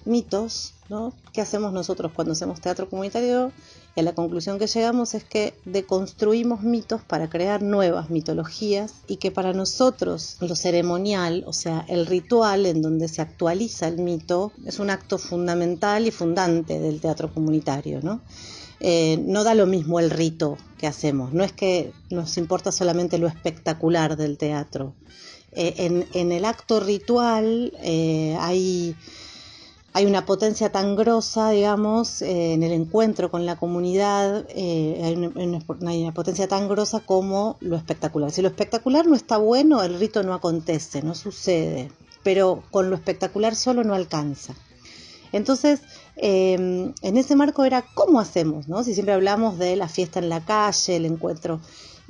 mitos, 0.04 0.74
¿no? 0.88 1.14
¿Qué 1.32 1.40
hacemos 1.40 1.72
nosotros 1.72 2.12
cuando 2.14 2.32
hacemos 2.32 2.60
teatro 2.60 2.88
comunitario? 2.88 3.52
Y 3.96 4.00
a 4.00 4.02
la 4.04 4.14
conclusión 4.14 4.58
que 4.58 4.66
llegamos 4.66 5.14
es 5.14 5.24
que 5.24 5.54
deconstruimos 5.64 6.62
mitos 6.62 7.02
para 7.02 7.28
crear 7.28 7.62
nuevas 7.62 8.08
mitologías 8.10 8.94
y 9.08 9.16
que 9.16 9.30
para 9.30 9.52
nosotros 9.52 10.36
lo 10.40 10.54
ceremonial, 10.54 11.42
o 11.46 11.52
sea, 11.52 11.84
el 11.88 12.06
ritual 12.06 12.66
en 12.66 12.82
donde 12.82 13.08
se 13.08 13.20
actualiza 13.20 13.88
el 13.88 13.98
mito, 13.98 14.52
es 14.64 14.78
un 14.78 14.90
acto 14.90 15.18
fundamental 15.18 16.06
y 16.06 16.10
fundante 16.10 16.78
del 16.78 17.00
teatro 17.00 17.32
comunitario, 17.32 18.00
¿no? 18.02 18.20
Eh, 18.82 19.22
no 19.26 19.44
da 19.44 19.54
lo 19.54 19.66
mismo 19.66 20.00
el 20.00 20.08
rito 20.08 20.56
que 20.78 20.86
hacemos, 20.86 21.34
no 21.34 21.44
es 21.44 21.52
que 21.52 21.92
nos 22.08 22.38
importa 22.38 22.72
solamente 22.72 23.18
lo 23.18 23.26
espectacular 23.26 24.16
del 24.16 24.38
teatro. 24.38 24.94
Eh, 25.52 26.06
en, 26.14 26.32
el 26.32 26.44
acto 26.44 26.78
ritual 26.78 27.72
eh, 27.82 28.36
hay 28.38 28.94
hay 29.92 30.06
una 30.06 30.24
potencia 30.24 30.70
tan 30.70 30.94
grosa, 30.94 31.50
digamos, 31.50 32.22
eh, 32.22 32.52
en 32.52 32.62
el 32.62 32.72
encuentro 32.72 33.30
con 33.30 33.44
la 33.44 33.56
comunidad, 33.56 34.46
eh, 34.50 35.00
hay, 35.02 35.16
una, 35.16 36.12
potencia 36.12 36.46
tan 36.46 36.68
grosa 36.68 37.00
como 37.00 37.56
lo 37.60 37.76
espectacular. 37.76 38.30
Si 38.30 38.40
lo 38.40 38.48
espectacular 38.48 39.06
no 39.06 39.16
está 39.16 39.36
bueno, 39.36 39.82
el 39.82 39.98
rito 39.98 40.22
no 40.22 40.32
acontece, 40.32 41.02
no 41.02 41.14
sucede, 41.16 41.90
pero 42.22 42.62
con 42.70 42.88
lo 42.88 42.94
espectacular 42.94 43.56
solo 43.56 43.82
no 43.82 43.94
alcanza. 43.94 44.54
Entonces, 45.32 45.80
em, 46.16 46.92
en 47.02 47.16
ese 47.16 47.34
marco 47.34 47.64
era 47.64 47.84
cómo 47.94 48.20
hacemos, 48.20 48.68
¿no? 48.68 48.84
Si 48.84 48.94
siempre 48.94 49.14
hablamos 49.14 49.58
de 49.58 49.76
la 49.76 49.88
fiesta 49.88 50.20
en 50.20 50.28
la 50.28 50.44
calle, 50.44 50.96
el 50.96 51.06
encuentro. 51.06 51.60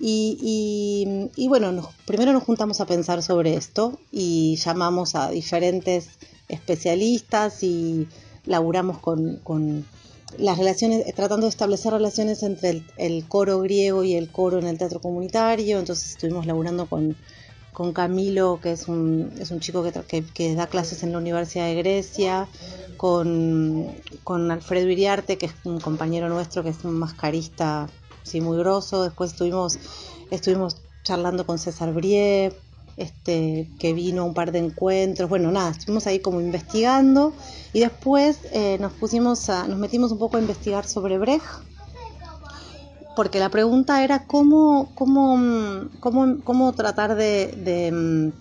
Y, 0.02 1.46
bueno, 1.48 1.90
primero 2.06 2.32
nos 2.32 2.44
juntamos 2.44 2.80
a 2.80 2.86
pensar 2.86 3.22
sobre 3.22 3.54
esto 3.54 3.98
y 4.10 4.56
llamamos 4.56 5.14
a 5.14 5.30
diferentes 5.30 6.08
especialistas 6.48 7.62
y 7.62 8.08
laburamos 8.46 8.98
con, 8.98 9.84
las 10.38 10.58
relaciones, 10.58 11.04
tratando 11.14 11.46
de 11.46 11.50
establecer 11.50 11.92
relaciones 11.92 12.42
entre 12.42 12.82
el, 12.96 13.28
coro 13.28 13.60
griego 13.60 14.02
y 14.04 14.14
el 14.14 14.30
coro 14.30 14.58
en 14.58 14.68
el 14.68 14.78
teatro 14.78 15.00
comunitario. 15.00 15.78
Entonces 15.78 16.12
estuvimos 16.12 16.46
laburando 16.46 16.86
con, 16.86 17.14
con 17.74 17.92
Camilo, 17.92 18.58
que 18.62 18.72
es 18.72 18.88
un, 18.88 19.30
es 19.38 19.50
un 19.50 19.60
chico 19.60 19.82
que, 19.82 20.24
que, 20.24 20.54
da 20.54 20.66
clases 20.66 21.02
en 21.02 21.12
la 21.12 21.18
Universidad 21.18 21.66
de 21.66 21.74
Grecia, 21.74 22.48
con, 22.96 23.88
con, 24.24 24.50
Alfredo 24.50 24.88
Iriarte, 24.88 25.36
que 25.36 25.46
es 25.46 25.52
un 25.64 25.78
compañero 25.78 26.30
nuestro, 26.30 26.62
que 26.62 26.70
es 26.70 26.84
un 26.84 26.94
mascarista 26.94 27.88
sí, 28.22 28.40
muy 28.40 28.58
grosso. 28.58 29.04
Después 29.04 29.32
estuvimos, 29.32 29.78
estuvimos 30.30 30.76
charlando 31.02 31.46
con 31.46 31.58
César 31.58 31.92
Brie, 31.92 32.52
este, 32.96 33.68
que 33.78 33.94
vino 33.94 34.26
un 34.26 34.34
par 34.34 34.52
de 34.52 34.58
encuentros, 34.58 35.28
bueno, 35.28 35.50
nada, 35.50 35.70
estuvimos 35.70 36.06
ahí 36.06 36.20
como 36.20 36.40
investigando 36.40 37.32
y 37.72 37.80
después 37.80 38.38
eh, 38.52 38.76
nos 38.78 38.92
pusimos 38.92 39.48
a, 39.48 39.66
nos 39.66 39.78
metimos 39.78 40.12
un 40.12 40.18
poco 40.18 40.36
a 40.36 40.40
investigar 40.40 40.86
sobre 40.86 41.16
Brecht, 41.16 41.46
porque 43.16 43.38
la 43.38 43.48
pregunta 43.48 44.04
era 44.04 44.26
cómo, 44.26 44.90
cómo, 44.94 45.88
cómo, 46.00 46.36
cómo 46.44 46.72
tratar 46.72 47.14
de, 47.14 48.32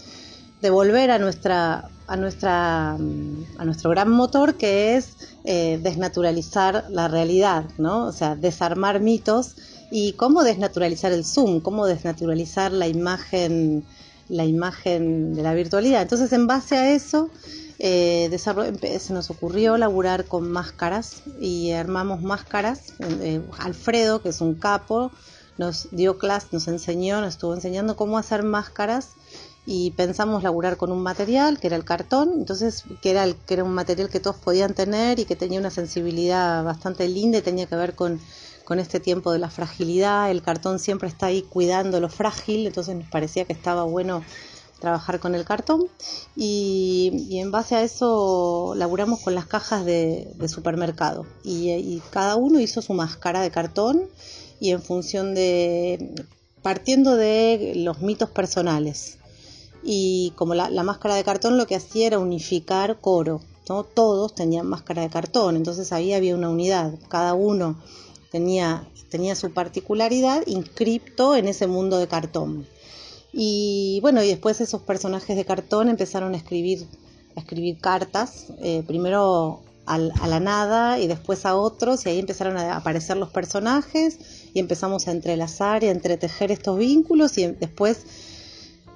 de, 0.62 0.70
volver 0.70 1.12
a 1.12 1.20
nuestra 1.20 1.90
a 2.08 2.18
nuestra 2.18 2.96
a 2.96 3.66
nuestro 3.66 3.90
gran 3.92 4.10
motor 4.10 4.56
que 4.56 4.98
es 4.98 5.36
eh, 5.46 5.80
desnaturalizar 5.82 6.86
la 6.90 7.08
realidad, 7.08 7.66
¿no? 7.78 8.06
O 8.08 8.12
sea, 8.12 8.36
desarmar 8.36 9.00
mitos 9.00 9.56
y 9.92 10.14
cómo 10.14 10.44
desnaturalizar 10.44 11.12
el 11.12 11.26
Zoom, 11.26 11.62
cómo 11.62 11.86
desnaturalizar 11.86 12.72
la 12.72 12.88
imagen 12.88 13.86
la 14.30 14.46
imagen 14.46 15.34
de 15.34 15.42
la 15.42 15.54
virtualidad. 15.54 16.04
Entonces, 16.04 16.32
en 16.34 16.48
base 16.48 16.78
a 16.78 16.94
eso, 16.94 17.30
eh, 17.80 18.30
se 19.00 19.14
nos 19.14 19.30
ocurrió 19.30 19.78
laburar 19.78 20.26
con 20.26 20.50
máscaras 20.50 21.24
y 21.42 21.72
armamos 21.72 22.22
máscaras. 22.22 22.94
Eh, 23.00 23.42
Alfredo, 23.58 24.22
que 24.22 24.30
es 24.30 24.40
un 24.40 24.54
capo, 24.54 25.12
nos 25.58 25.90
dio 25.92 26.18
clase, 26.18 26.48
nos 26.52 26.68
enseñó, 26.68 27.22
nos 27.22 27.34
estuvo 27.34 27.54
enseñando 27.54 27.96
cómo 27.96 28.18
hacer 28.18 28.44
máscaras 28.44 29.10
y 29.72 29.92
pensamos 29.92 30.42
laburar 30.42 30.78
con 30.78 30.92
un 30.92 31.04
material 31.04 31.60
que 31.60 31.68
era 31.68 31.76
el 31.76 31.86
cartón, 31.86 32.32
entonces 32.38 32.86
que 33.04 33.12
era, 33.12 33.24
el, 33.24 33.36
que 33.36 33.54
era 33.54 33.64
un 33.64 33.74
material 33.74 34.10
que 34.10 34.20
todos 34.20 34.38
podían 34.38 34.74
tener 34.74 35.20
y 35.20 35.26
que 35.26 35.36
tenía 35.36 35.60
una 35.60 35.70
sensibilidad 35.70 36.64
bastante 36.64 37.08
linda 37.08 37.38
y 37.38 37.42
tenía 37.44 37.68
que 37.68 37.76
ver 37.76 37.94
con 37.94 38.20
con 38.70 38.78
este 38.78 39.00
tiempo 39.00 39.32
de 39.32 39.40
la 39.40 39.50
fragilidad, 39.50 40.30
el 40.30 40.44
cartón 40.44 40.78
siempre 40.78 41.10
está 41.10 41.26
ahí 41.26 41.42
cuidando 41.42 42.00
lo 42.00 42.08
frágil, 42.08 42.68
entonces 42.68 42.96
nos 42.96 43.10
parecía 43.10 43.46
que 43.46 43.54
estaba 43.54 43.84
bueno 43.84 44.24
trabajar 44.80 45.20
con 45.20 45.34
el 45.34 45.44
cartón. 45.44 45.88
Y, 46.36 47.40
en 47.40 47.50
base 47.50 47.76
a 47.76 47.82
eso 47.82 48.74
laburamos 48.76 49.22
con 49.22 49.34
las 49.34 49.48
cajas 49.48 49.86
de, 49.86 50.36
supermercado. 50.48 51.26
Y, 51.44 52.00
cada 52.12 52.36
uno 52.36 52.60
hizo 52.60 52.84
su 52.84 52.94
máscara 52.94 53.42
de 53.42 53.50
cartón 53.50 54.04
y 54.60 54.70
en 54.70 54.84
función 54.84 55.34
de 55.34 56.14
partiendo 56.62 57.16
de 57.16 57.74
los 57.76 58.02
mitos 58.02 58.30
personales 58.30 59.19
y 59.84 60.34
como 60.36 60.56
la, 60.56 60.70
la 60.70 60.84
máscara 60.84 61.16
de 61.16 61.24
cartón 61.24 61.58
lo 61.58 61.68
que 61.68 61.76
hacía 61.76 62.08
era 62.08 62.20
unificar 62.20 63.00
coro 63.00 63.42
¿no? 63.68 63.84
todos 63.84 64.36
tenían 64.36 64.68
máscara 64.68 65.02
de 65.02 65.10
cartón 65.10 65.56
entonces 65.56 65.92
ahí 65.92 66.14
había 66.14 66.36
una 66.36 66.50
unidad 66.50 66.94
cada 67.08 67.34
uno 67.34 67.78
tenía, 68.32 68.88
tenía 69.10 69.36
su 69.36 69.52
particularidad 69.52 70.46
inscripto 70.48 71.36
en 71.36 71.48
ese 71.48 71.68
mundo 71.68 71.98
de 71.98 72.08
cartón. 72.08 72.68
Y 73.32 74.00
bueno, 74.02 74.24
y 74.24 74.28
después 74.28 74.60
esos 74.62 74.82
personajes 74.82 75.36
de 75.36 75.46
cartón 75.46 75.90
empezaron 75.90 76.34
a 76.34 76.38
escribir, 76.38 76.88
a 77.36 77.42
escribir 77.42 77.80
cartas, 77.80 78.48
eh, 78.60 78.84
primero 78.88 79.62
a 79.86 79.98
la 79.98 80.40
nada 80.40 81.00
y 81.00 81.08
después 81.08 81.48
a 81.48 81.56
otros, 81.56 82.06
y 82.06 82.10
ahí 82.10 82.20
empezaron 82.20 82.58
a 82.58 82.76
aparecer 82.76 83.18
los 83.18 83.30
personajes 83.30 84.20
y 84.54 84.60
empezamos 84.60 85.08
a 85.08 85.12
entrelazar 85.12 85.84
y 85.84 85.88
a 85.88 85.92
entretejer 85.92 86.52
estos 86.52 86.78
vínculos 86.78 87.40
y 87.40 87.48
después 87.48 88.06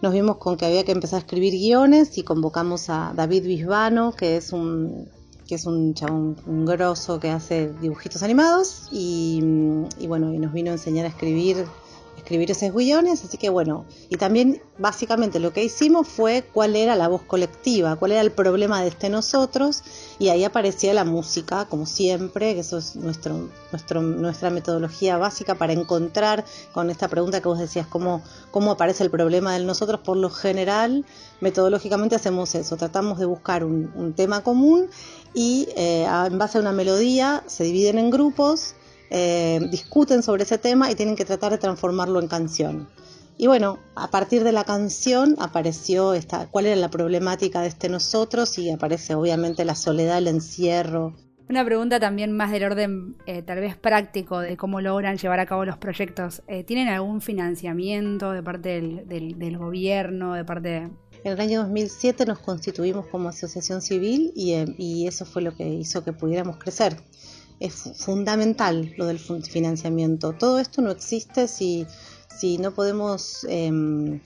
nos 0.04 0.12
vimos 0.12 0.36
con 0.36 0.58
que 0.58 0.66
había 0.66 0.84
que 0.84 0.92
empezar 0.92 1.16
a 1.16 1.20
escribir 1.22 1.54
guiones 1.54 2.18
y 2.18 2.24
convocamos 2.24 2.90
a 2.90 3.14
David 3.16 3.46
Bisbano, 3.46 4.12
que 4.12 4.36
es 4.36 4.52
un 4.52 5.08
que 5.48 5.56
es 5.56 5.66
un 5.66 5.94
chabón 5.94 6.36
un 6.46 6.66
grosso 6.66 7.22
que 7.22 7.30
hace 7.30 7.72
dibujitos 7.82 8.22
animados 8.22 8.90
y, 8.92 9.42
bueno, 10.06 10.34
y 10.34 10.40
nos 10.40 10.52
vino 10.52 10.72
a 10.72 10.74
enseñar 10.74 11.06
a 11.06 11.10
escribir 11.10 11.66
escribir 12.18 12.52
esos 12.52 12.74
guiones, 12.74 13.24
así 13.24 13.38
que 13.38 13.50
bueno, 13.50 13.86
y 14.10 14.18
también 14.18 14.62
básicamente 14.78 15.40
lo 15.40 15.52
que 15.52 15.64
hicimos 15.64 16.08
fue 16.08 16.44
cuál 16.54 16.76
era 16.76 16.96
la 16.96 17.08
voz 17.08 17.22
colectiva, 17.24 17.96
cuál 17.96 18.14
era 18.14 18.22
el 18.22 18.32
problema 18.32 18.82
de 18.82 18.90
este 18.90 19.10
nosotros, 19.10 19.84
y 20.20 20.30
ahí 20.30 20.44
aparecía 20.44 20.94
la 20.94 21.04
música, 21.04 21.66
como 21.66 21.86
siempre, 21.86 22.54
que 22.54 22.62
eso 22.62 22.78
es 22.78 22.96
nuestro, 22.96 23.50
nuestro, 23.72 24.02
nuestra 24.02 24.50
metodología 24.50 25.18
básica 25.18 25.56
para 25.56 25.74
encontrar 25.74 26.46
con 26.72 26.90
esta 26.90 27.08
pregunta 27.08 27.42
que 27.42 27.48
vos 27.48 27.60
decías, 27.60 27.88
cómo, 27.88 28.22
cómo 28.52 28.72
aparece 28.72 29.04
el 29.04 29.12
problema 29.12 29.54
del 29.54 29.66
nosotros, 29.66 30.00
por 30.02 30.18
lo 30.18 30.30
general, 30.30 31.06
metodológicamente 31.42 32.16
hacemos 32.16 32.56
eso, 32.56 32.78
tratamos 32.78 33.20
de 33.20 33.26
buscar 33.26 33.64
un, 33.64 33.92
un 33.96 34.14
tema 34.14 34.42
común 34.42 34.88
y 35.34 35.68
eh, 35.76 36.06
en 36.06 36.38
base 36.38 36.58
a 36.58 36.62
una 36.62 36.72
melodía 36.72 37.44
se 37.48 37.64
dividen 37.64 37.98
en 37.98 38.12
grupos, 38.12 38.76
eh, 39.10 39.60
discuten 39.70 40.24
sobre 40.24 40.44
ese 40.44 40.58
tema 40.58 40.92
y 40.92 40.96
tienen 40.96 41.16
que 41.16 41.26
tratar 41.26 41.52
de 41.52 41.58
transformarlo 41.58 42.20
en 42.20 42.28
canción. 42.28 42.90
Y 43.38 43.48
bueno, 43.48 43.80
a 43.96 44.10
partir 44.10 44.44
de 44.44 44.52
la 44.52 44.64
canción 44.64 45.36
apareció 45.40 46.14
esta, 46.14 46.48
cuál 46.48 46.68
era 46.68 46.76
la 46.76 46.90
problemática 46.90 47.62
de 47.62 47.68
este 47.68 47.90
nosotros 47.90 48.58
y 48.58 48.70
aparece 48.70 49.16
obviamente 49.16 49.66
la 49.66 49.76
soledad, 49.76 50.20
el 50.20 50.28
encierro. 50.28 51.16
Una 51.50 51.66
pregunta 51.66 52.00
también 52.00 52.32
más 52.32 52.52
del 52.52 52.64
orden 52.64 53.18
eh, 53.26 53.42
tal 53.42 53.60
vez 53.60 53.76
práctico 53.76 54.40
de 54.40 54.56
cómo 54.56 54.82
logran 54.82 55.18
llevar 55.18 55.40
a 55.40 55.46
cabo 55.46 55.66
los 55.66 55.78
proyectos. 55.78 56.42
Eh, 56.48 56.64
¿Tienen 56.64 56.88
algún 56.88 57.22
financiamiento 57.22 58.32
de 58.32 58.44
parte 58.44 58.70
del, 58.70 59.08
del, 59.08 59.38
del 59.38 59.58
gobierno, 59.58 60.34
de 60.34 60.46
parte 60.46 60.90
en 61.24 61.32
el 61.32 61.40
año 61.40 61.62
2007 61.62 62.26
nos 62.26 62.40
constituimos 62.40 63.08
como 63.08 63.30
asociación 63.30 63.82
civil 63.82 64.34
y, 64.36 64.56
y, 64.78 65.08
eso 65.08 65.26
fue 65.26 65.42
lo 65.42 65.56
que 65.56 65.66
hizo 65.66 66.04
que 66.04 66.12
pudiéramos 66.12 66.58
crecer 66.58 66.98
es 67.64 67.92
fundamental 67.96 68.94
lo 68.98 69.06
del 69.06 69.20
financiamiento. 69.20 70.34
Todo 70.34 70.60
esto 70.60 70.82
no 70.82 70.92
existe 70.92 71.48
si, 71.48 71.88
si 72.28 72.58
no 72.58 72.74
podemos... 72.74 73.46
Eh, 73.50 74.20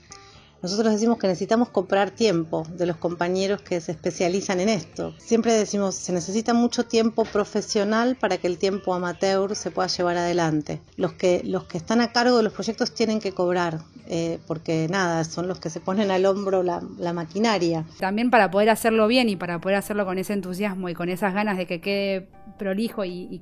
nosotros 0.62 0.92
decimos 0.92 1.18
que 1.18 1.28
necesitamos 1.28 1.68
comprar 1.68 2.10
tiempo 2.10 2.66
de 2.76 2.86
los 2.86 2.96
compañeros 2.96 3.62
que 3.62 3.80
se 3.80 3.92
especializan 3.92 4.60
en 4.60 4.68
esto. 4.68 5.14
Siempre 5.18 5.52
decimos, 5.52 5.94
se 5.94 6.12
necesita 6.12 6.52
mucho 6.52 6.84
tiempo 6.84 7.24
profesional 7.24 8.16
para 8.16 8.38
que 8.38 8.48
el 8.48 8.58
tiempo 8.58 8.92
amateur 8.92 9.54
se 9.54 9.70
pueda 9.70 9.88
llevar 9.88 10.16
adelante. 10.16 10.80
Los 10.96 11.12
que, 11.12 11.42
los 11.44 11.64
que 11.64 11.78
están 11.78 12.00
a 12.00 12.12
cargo 12.12 12.36
de 12.36 12.42
los 12.42 12.52
proyectos 12.52 12.92
tienen 12.92 13.20
que 13.20 13.32
cobrar, 13.32 13.80
eh, 14.08 14.38
porque 14.46 14.88
nada, 14.90 15.22
son 15.24 15.46
los 15.46 15.60
que 15.60 15.70
se 15.70 15.80
ponen 15.80 16.10
al 16.10 16.26
hombro 16.26 16.62
la, 16.62 16.80
maquinaria. 17.12 17.84
También 17.98 18.30
para 18.30 18.50
poder 18.50 18.70
hacerlo 18.70 19.06
bien 19.06 19.28
y 19.28 19.36
para 19.36 19.60
poder 19.60 19.78
hacerlo 19.78 20.04
con 20.04 20.18
ese 20.18 20.34
entusiasmo 20.34 20.88
y 20.88 20.94
con 20.94 21.08
esas 21.08 21.32
ganas 21.32 21.56
de 21.56 21.66
que 21.66 21.80
quede 21.80 22.28
prolijo 22.58 23.04
y 23.04 23.40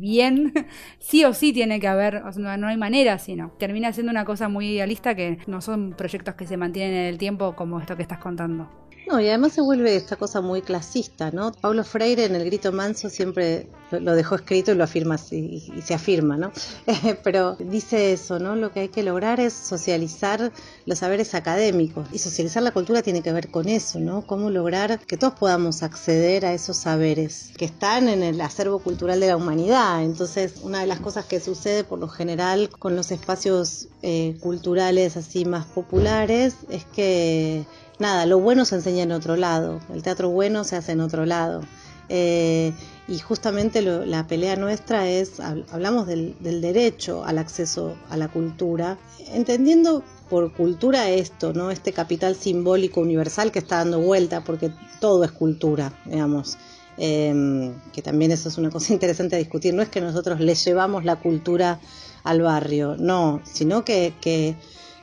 bien, 0.00 0.52
sí 0.98 1.24
o 1.24 1.32
sí 1.32 1.52
tiene 1.52 1.80
que 1.80 1.86
haber, 1.86 2.16
o 2.16 2.32
sea, 2.32 2.56
no 2.56 2.66
hay 2.66 2.76
manera, 2.76 3.18
sino 3.18 3.52
termina 3.58 3.92
siendo 3.92 4.10
una 4.10 4.24
cosa 4.24 4.48
muy 4.48 4.72
idealista 4.72 5.14
que 5.14 5.38
no 5.46 5.60
son 5.60 5.94
proyectos 5.96 6.34
que 6.34 6.47
se 6.48 6.56
mantienen 6.56 6.94
en 6.94 7.06
el 7.06 7.18
tiempo 7.18 7.54
como 7.54 7.80
esto 7.80 7.96
que 7.96 8.02
estás 8.02 8.18
contando. 8.18 8.68
No, 9.08 9.20
y 9.20 9.28
además 9.28 9.54
se 9.54 9.62
vuelve 9.62 9.96
esta 9.96 10.16
cosa 10.16 10.42
muy 10.42 10.60
clasista, 10.60 11.30
¿no? 11.30 11.52
Pablo 11.52 11.82
Freire 11.82 12.26
en 12.26 12.34
el 12.34 12.44
grito 12.44 12.72
manso 12.72 13.08
siempre 13.08 13.66
lo 13.90 14.14
dejó 14.14 14.34
escrito 14.34 14.72
y 14.72 14.74
lo 14.74 14.84
afirma 14.84 15.16
y, 15.30 15.72
se 15.82 15.94
afirma, 15.94 16.36
¿no? 16.36 16.52
Pero 17.24 17.56
dice 17.58 18.12
eso, 18.12 18.38
¿no? 18.38 18.54
Lo 18.54 18.70
que 18.70 18.80
hay 18.80 18.88
que 18.88 19.02
lograr 19.02 19.40
es 19.40 19.54
socializar 19.54 20.52
los 20.84 20.98
saberes 20.98 21.34
académicos 21.34 22.06
y 22.12 22.18
socializar 22.18 22.62
la 22.62 22.72
cultura 22.72 23.00
tiene 23.00 23.22
que 23.22 23.32
ver 23.32 23.50
con 23.50 23.68
eso, 23.68 23.98
¿no? 23.98 24.26
Cómo 24.26 24.50
lograr 24.50 24.98
que 25.00 25.16
todos 25.16 25.34
podamos 25.34 25.82
acceder 25.82 26.44
a 26.44 26.52
esos 26.52 26.76
saberes 26.76 27.52
que 27.56 27.64
están 27.64 28.10
en 28.10 28.22
el 28.22 28.38
acervo 28.42 28.78
cultural 28.78 29.20
de 29.20 29.28
la 29.28 29.38
humanidad. 29.38 30.04
Entonces, 30.04 30.56
una 30.62 30.80
de 30.80 30.86
las 30.86 31.00
cosas 31.00 31.24
que 31.24 31.40
sucede 31.40 31.82
por 31.82 31.98
lo 31.98 32.08
general 32.08 32.68
con 32.78 32.94
los 32.94 33.10
espacios 33.10 33.88
eh, 34.02 34.36
culturales 34.40 35.16
así 35.16 35.46
más 35.46 35.64
populares 35.64 36.37
es 36.46 36.84
que 36.94 37.64
nada, 37.98 38.26
lo 38.26 38.38
bueno 38.38 38.64
se 38.64 38.76
enseña 38.76 39.02
en 39.02 39.12
otro 39.12 39.36
lado, 39.36 39.80
el 39.92 40.02
teatro 40.02 40.30
bueno 40.30 40.64
se 40.64 40.76
hace 40.76 40.92
en 40.92 41.00
otro 41.00 41.26
lado. 41.26 41.62
Eh, 42.10 42.72
y 43.06 43.18
justamente 43.18 43.82
la 43.82 44.26
pelea 44.26 44.56
nuestra 44.56 45.08
es, 45.08 45.40
hablamos 45.40 46.06
del, 46.06 46.34
derecho 46.40 47.24
al 47.24 47.38
acceso 47.38 47.96
a 48.10 48.16
la 48.16 48.28
cultura, 48.28 48.98
entendiendo 49.32 50.02
por 50.28 50.52
cultura 50.52 51.08
esto, 51.08 51.54
¿no? 51.54 51.70
Este 51.70 51.92
capital 51.92 52.36
simbólico 52.36 53.00
universal 53.00 53.50
que 53.50 53.58
está 53.58 53.76
dando 53.78 54.00
vuelta, 54.00 54.42
porque 54.44 54.70
todo 55.00 55.24
es 55.24 55.32
cultura, 55.32 55.92
digamos. 56.04 56.58
Eh, 57.00 57.72
que 57.92 58.02
también 58.02 58.32
eso 58.32 58.48
es 58.48 58.58
una 58.58 58.70
cosa 58.70 58.92
interesante 58.94 59.36
a 59.36 59.38
discutir. 59.38 59.72
No 59.72 59.82
es 59.82 59.88
que 59.88 60.02
nosotros 60.02 60.40
le 60.40 60.54
llevamos 60.54 61.04
la 61.04 61.16
cultura 61.16 61.80
al 62.24 62.42
barrio, 62.42 62.96
no, 62.98 63.40
sino 63.44 63.84
que 63.84 64.12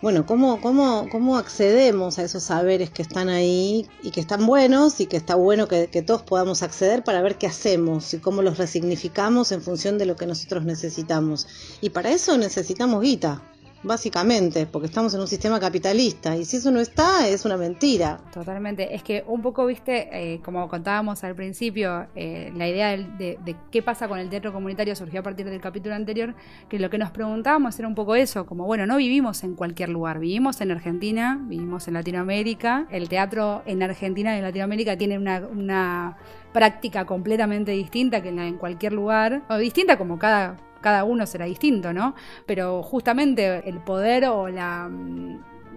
bueno, 0.02 0.26
¿cómo, 0.26 0.62
cómo, 0.62 1.08
cómo 1.12 1.38
accedemos 1.38 2.20
a 2.20 2.24
esos 2.24 2.44
saberes 2.44 2.90
que 2.90 3.02
están 3.02 3.30
ahí 3.30 3.88
y 4.04 4.12
que 4.12 4.20
están 4.20 4.46
buenos 4.46 5.00
y 5.00 5.08
que 5.08 5.18
está 5.18 5.36
bueno 5.36 5.68
que, 5.68 5.88
que, 5.88 6.02
todos 6.02 6.22
podamos 6.22 6.64
acceder 6.64 7.04
para 7.04 7.22
ver 7.22 7.38
qué 7.38 7.48
hacemos 7.48 8.14
y 8.14 8.20
cómo 8.20 8.42
los 8.42 8.58
resignificamos 8.58 9.52
en 9.52 9.62
función 9.62 9.98
de 9.98 10.06
lo 10.06 10.16
que 10.16 10.28
nosotros 10.28 10.66
necesitamos? 10.66 11.48
Y 11.82 11.90
para 11.90 12.12
eso 12.12 12.38
necesitamos 12.38 13.02
guita, 13.02 13.42
básicamente, 13.86 14.66
porque 14.66 14.88
estamos 14.88 15.14
en 15.14 15.22
un 15.22 15.28
sistema 15.28 15.60
capitalista 15.60 16.36
y 16.36 16.46
si 16.46 16.58
eso 16.58 16.72
no 16.72 16.80
está, 16.80 17.28
es 17.28 17.46
una 17.46 17.58
mentira. 17.58 18.20
Totalmente, 18.34 18.96
es 18.96 19.04
que 19.04 19.24
un 19.28 19.42
poco, 19.42 19.66
viste, 19.66 20.10
eh, 20.12 20.42
como 20.44 20.68
contábamos 20.68 21.24
al 21.24 21.36
principio, 21.36 22.08
eh, 22.16 22.52
la 22.56 22.68
idea 22.68 22.90
de, 22.90 23.38
de, 23.44 23.56
qué 23.72 23.82
pasa 23.82 24.08
con 24.08 24.20
el 24.20 24.30
teatro 24.30 24.52
comunitario 24.52 24.96
surgió 24.96 25.20
a 25.20 25.24
partir 25.24 25.50
del 25.50 25.62
capítulo 25.62 25.96
anterior, 25.96 26.36
que 26.70 26.80
lo 26.80 26.90
que 26.90 26.98
nos 26.98 27.12
preguntábamos 27.12 27.78
era 27.80 27.88
un 27.88 27.96
poco 27.96 28.16
eso, 28.16 28.46
como 28.46 28.66
bueno, 28.66 28.86
no 28.86 28.98
vivimos 28.98 29.44
en 29.44 29.56
cualquier 29.56 29.90
lugar, 29.90 30.20
vivimos 30.20 30.60
en 30.62 30.72
Argentina, 30.72 31.40
vivimos 31.48 31.88
en 31.88 31.94
Latinoamérica, 31.94 32.88
el 32.92 33.08
teatro 33.10 33.62
en 33.66 33.84
Argentina 33.84 34.34
y 34.36 34.38
en 34.38 34.44
Latinoamérica 34.44 34.98
tiene 34.98 35.18
una, 35.18 35.40
una 35.40 36.18
práctica 36.54 37.06
completamente 37.06 37.72
distinta 37.72 38.22
que 38.22 38.30
en, 38.30 38.40
en 38.40 38.58
cualquier 38.58 38.94
lugar, 38.94 39.44
o 39.50 39.58
distinta 39.58 39.98
como 39.98 40.18
cada 40.18 40.58
cada 40.86 41.04
uno 41.04 41.26
será 41.26 41.46
distinto, 41.46 41.94
¿no? 41.94 42.14
Pero 42.46 42.84
justamente 42.84 43.68
el 43.68 43.80
poder 43.80 44.26
o 44.26 44.50
la, 44.50 44.88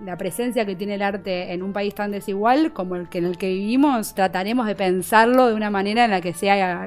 la, 0.05 0.19
presencia 0.19 0.67
que 0.67 0.77
tiene 0.77 0.97
el 0.97 1.03
arte 1.03 1.55
en 1.55 1.63
un 1.63 1.73
país 1.73 1.95
tan 1.95 2.11
desigual 2.11 2.75
como 2.75 2.95
el 2.95 3.09
que 3.09 3.17
en 3.17 3.25
el 3.25 3.39
que 3.39 3.49
vivimos, 3.49 4.15
trataremos 4.15 4.67
de 4.67 4.75
pensarlo 4.75 5.49
de 5.49 5.55
una 5.55 5.71
manera 5.71 6.05
en 6.05 6.11
la 6.11 6.21
que 6.21 6.35
sea 6.35 6.87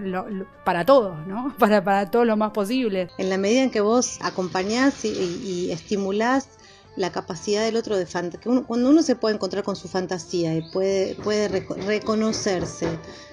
para 0.64 0.86
todos, 0.86 1.26
¿no? 1.26 1.52
Para, 1.58 1.84
para 1.84 2.12
todos 2.12 2.28
lo 2.28 2.38
más 2.38 2.52
posible. 2.52 3.08
En 3.18 3.32
la 3.32 3.40
medida 3.40 3.64
en 3.64 3.72
que 3.72 3.82
vos 3.82 4.20
acompañás 4.22 5.04
y, 5.04 5.08
y, 5.08 5.50
y 5.50 5.72
estimulás 5.72 6.60
la 6.96 7.12
capacidad 7.12 7.64
del 7.64 7.76
otro 7.76 7.98
de 7.98 8.06
uno, 8.46 8.68
cuando 8.68 8.88
uno 8.88 9.02
se 9.02 9.16
puede 9.16 9.34
encontrar 9.34 9.64
con 9.64 9.76
su 9.76 9.88
fantasía 9.88 10.56
y 10.56 10.62
puede, 10.72 11.16
puede 11.16 11.48
reconocerse 11.88 12.88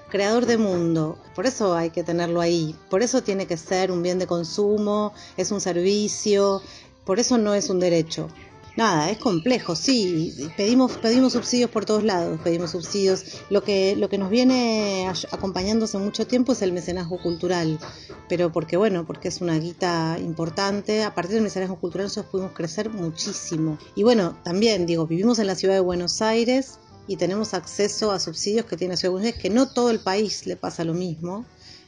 creador 0.08 0.46
de 0.46 0.56
mundo. 0.56 1.18
Por 1.34 1.46
eso 1.46 1.74
hay 1.74 1.90
que 1.90 2.02
tenerlo 2.02 2.40
ahí. 2.40 2.74
Por 2.90 3.02
eso 3.02 3.22
tiene 3.22 3.46
que 3.46 3.56
ser 3.56 3.90
un 3.90 4.02
bien 4.02 4.18
de 4.18 4.26
consumo, 4.26 5.12
es 5.36 5.50
un 5.52 5.60
servicio, 5.60 6.62
por 7.04 7.18
eso 7.18 7.38
no 7.38 7.54
es 7.54 7.70
un 7.70 7.80
derecho. 7.80 8.28
Nada, 8.78 9.10
es 9.10 9.18
complejo, 9.18 9.74
sí, 9.74 10.32
pedimos, 10.56 10.98
pedimos 10.98 11.32
subsidios 11.32 11.68
por 11.68 11.84
todos 11.84 12.04
lados, 12.04 12.38
pedimos 12.44 12.70
subsidios. 12.70 13.24
Lo 13.50 13.64
que, 13.64 13.96
lo 13.96 14.08
que 14.08 14.18
nos 14.18 14.30
viene 14.30 15.10
acompañando 15.32 15.86
hace 15.86 15.98
mucho 15.98 16.28
tiempo 16.28 16.52
es 16.52 16.62
el 16.62 16.72
mecenazgo 16.72 17.20
cultural, 17.20 17.80
pero 18.28 18.52
porque 18.52 18.76
bueno, 18.76 19.04
porque 19.04 19.26
es 19.26 19.40
una 19.40 19.58
guita 19.58 20.16
importante. 20.20 21.02
A 21.02 21.12
partir 21.12 21.34
del 21.34 21.42
mecenazgo 21.42 21.80
cultural 21.80 22.04
nosotros 22.04 22.30
pudimos 22.30 22.52
crecer 22.52 22.88
muchísimo. 22.88 23.78
Y 23.96 24.04
bueno, 24.04 24.38
también 24.44 24.86
digo, 24.86 25.08
vivimos 25.08 25.40
en 25.40 25.48
la 25.48 25.56
ciudad 25.56 25.74
de 25.74 25.80
Buenos 25.80 26.22
Aires, 26.22 26.78
y 27.08 27.16
tenemos 27.16 27.54
acceso 27.54 28.12
a 28.12 28.20
subsidios 28.20 28.66
que 28.66 28.76
tiene 28.76 28.96
Ciudad 28.96 29.10
de 29.10 29.12
Buenos 29.14 29.26
Aires, 29.26 29.42
que 29.42 29.50
no 29.50 29.68
todo 29.68 29.90
el 29.90 29.98
país 29.98 30.46
le 30.46 30.56
pasa 30.56 30.84
lo 30.84 30.94
mismo, 30.94 31.46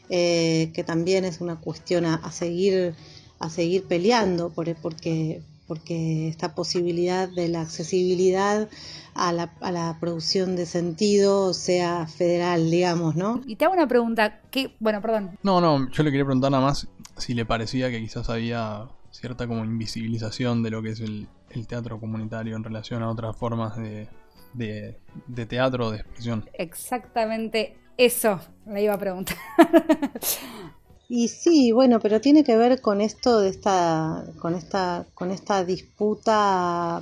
eh, 0.09 0.73
que 0.75 0.83
también 0.83 1.25
es 1.25 1.41
una 1.41 1.57
cuestión 1.61 2.07
a, 2.07 2.15
a, 2.15 2.33
seguir 2.33 2.95
a 3.39 3.49
seguir 3.51 3.85
peleando 3.85 4.51
por, 4.51 4.75
porque 4.77 5.43
porque 5.71 6.27
esta 6.27 6.57
posibilidad 6.57 7.29
de 7.29 7.47
la 7.47 7.61
accesibilidad 7.61 8.69
a 9.15 9.33
la, 9.33 9.53
a 9.61 9.71
la, 9.71 9.99
producción 10.01 10.57
de 10.57 10.67
sentido 10.67 11.55
sea 11.55 12.09
federal, 12.09 12.73
digamos, 12.73 13.15
¿no? 13.15 13.41
Y 13.47 13.55
te 13.55 13.67
hago 13.67 13.75
una 13.75 13.87
pregunta, 13.87 14.41
¿qué? 14.51 14.75
Bueno, 14.81 15.01
perdón. 15.01 15.39
No, 15.45 15.61
no, 15.61 15.89
yo 15.93 16.03
le 16.03 16.11
quería 16.11 16.25
preguntar 16.25 16.51
nada 16.51 16.65
más 16.65 16.89
si 17.19 17.35
le 17.35 17.47
parecía 17.47 17.89
que 17.89 18.01
quizás 18.01 18.29
había 18.31 18.89
cierta 19.13 19.47
como 19.47 19.65
invisibilización 19.65 20.65
de 20.65 20.71
lo 20.71 20.83
que 20.83 20.91
es 20.91 20.99
el, 20.99 21.29
el 21.51 21.69
teatro 21.69 22.01
comunitario 22.01 22.57
en 22.57 22.65
relación 22.65 23.05
a 23.05 23.09
otras 23.09 23.37
formas 23.37 23.77
de, 23.77 24.09
de, 24.53 24.97
de 25.27 25.47
teatro 25.47 25.91
de 25.91 25.99
expresión. 25.99 26.49
Exactamente 26.55 27.77
eso 27.97 28.41
le 28.67 28.83
iba 28.83 28.95
a 28.95 28.99
preguntar. 28.99 29.37
Y 31.13 31.27
sí, 31.27 31.73
bueno, 31.73 31.99
pero 31.99 32.21
tiene 32.21 32.45
que 32.45 32.57
ver 32.57 32.81
con 32.81 33.01
esto 33.01 33.41
de 33.41 33.51
esta, 33.51 34.25
con 34.39 34.55
esta, 34.55 35.07
con 35.13 35.33
esta 35.33 35.65
disputa 35.65 37.01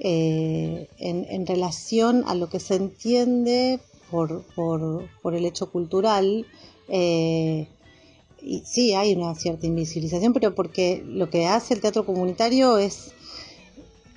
eh, 0.00 0.88
en, 0.98 1.24
en, 1.30 1.46
relación 1.46 2.24
a 2.26 2.34
lo 2.34 2.48
que 2.48 2.58
se 2.58 2.74
entiende 2.74 3.78
por, 4.10 4.42
por, 4.56 5.08
por 5.22 5.36
el 5.36 5.46
hecho 5.46 5.70
cultural. 5.70 6.46
Eh, 6.88 7.68
y 8.42 8.64
sí, 8.66 8.94
hay 8.94 9.14
una 9.14 9.36
cierta 9.36 9.68
invisibilización, 9.68 10.32
pero 10.32 10.56
porque 10.56 11.04
lo 11.06 11.30
que 11.30 11.46
hace 11.46 11.74
el 11.74 11.80
teatro 11.80 12.04
comunitario 12.04 12.76
es 12.76 13.12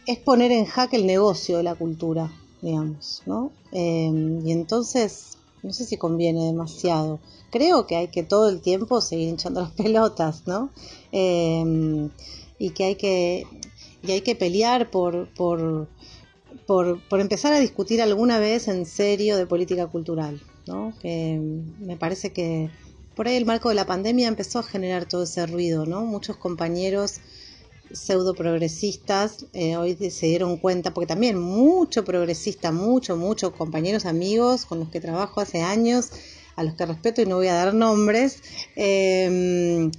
es 0.07 0.17
poner 0.17 0.51
en 0.51 0.65
jaque 0.65 0.97
el 0.97 1.05
negocio 1.05 1.57
de 1.57 1.63
la 1.63 1.75
cultura, 1.75 2.31
digamos, 2.61 3.23
¿no? 3.25 3.51
Em, 3.71 4.45
y 4.45 4.51
entonces, 4.51 5.37
no 5.63 5.73
sé 5.73 5.85
si 5.85 5.97
conviene 5.97 6.45
demasiado. 6.45 7.19
Creo 7.49 7.87
que 7.87 7.95
hay 7.95 8.07
que 8.07 8.23
todo 8.23 8.49
el 8.49 8.61
tiempo 8.61 9.01
seguir 9.01 9.29
hinchando 9.29 9.61
las 9.61 9.71
pelotas, 9.83 10.47
¿no? 10.47 10.69
Em, 11.11 12.09
y 12.59 12.69
que 12.71 12.83
hay 12.85 12.95
que, 12.95 13.47
y 14.03 14.11
hay 14.11 14.21
que 14.21 14.35
pelear 14.35 14.89
por, 14.91 15.33
por, 15.33 15.87
por, 16.67 17.01
por, 17.07 17.19
empezar 17.19 17.53
a 17.53 17.59
discutir 17.59 18.01
alguna 18.01 18.39
vez 18.39 18.67
en 18.67 18.85
serio 18.85 19.37
de 19.37 19.47
política 19.47 19.87
cultural, 19.87 20.41
¿no? 20.67 20.93
Que 21.01 21.39
me 21.79 21.97
parece 21.97 22.31
que 22.31 22.69
por 23.15 23.27
ahí 23.27 23.35
el 23.35 23.45
marco 23.45 23.69
de 23.69 23.75
la 23.75 23.85
pandemia 23.85 24.27
empezó 24.27 24.59
a 24.59 24.63
generar 24.63 25.05
todo 25.05 25.23
ese 25.23 25.45
ruido, 25.45 25.85
¿no? 25.85 26.05
Muchos 26.05 26.37
compañeros 26.37 27.19
pseudo 27.93 28.33
progresistas 28.33 29.45
eh, 29.53 29.77
hoy 29.77 29.95
se 29.95 30.25
dieron 30.27 30.57
cuenta, 30.57 30.93
porque 30.93 31.07
también 31.07 31.39
mucho 31.39 32.03
progresista, 32.03 32.71
mucho, 32.71 33.17
muchos 33.17 33.51
compañeros, 33.53 34.05
amigos 34.05 34.65
con 34.65 34.79
los 34.79 34.89
que 34.89 34.99
trabajo 34.99 35.41
hace 35.41 35.61
años, 35.61 36.11
a 36.55 36.63
los 36.63 36.73
que 36.75 36.85
respeto 36.85 37.21
y 37.21 37.25
no 37.25 37.37
voy 37.37 37.47
a 37.47 37.53
dar 37.53 37.73
nombres, 37.73 38.41
em, 38.75 39.91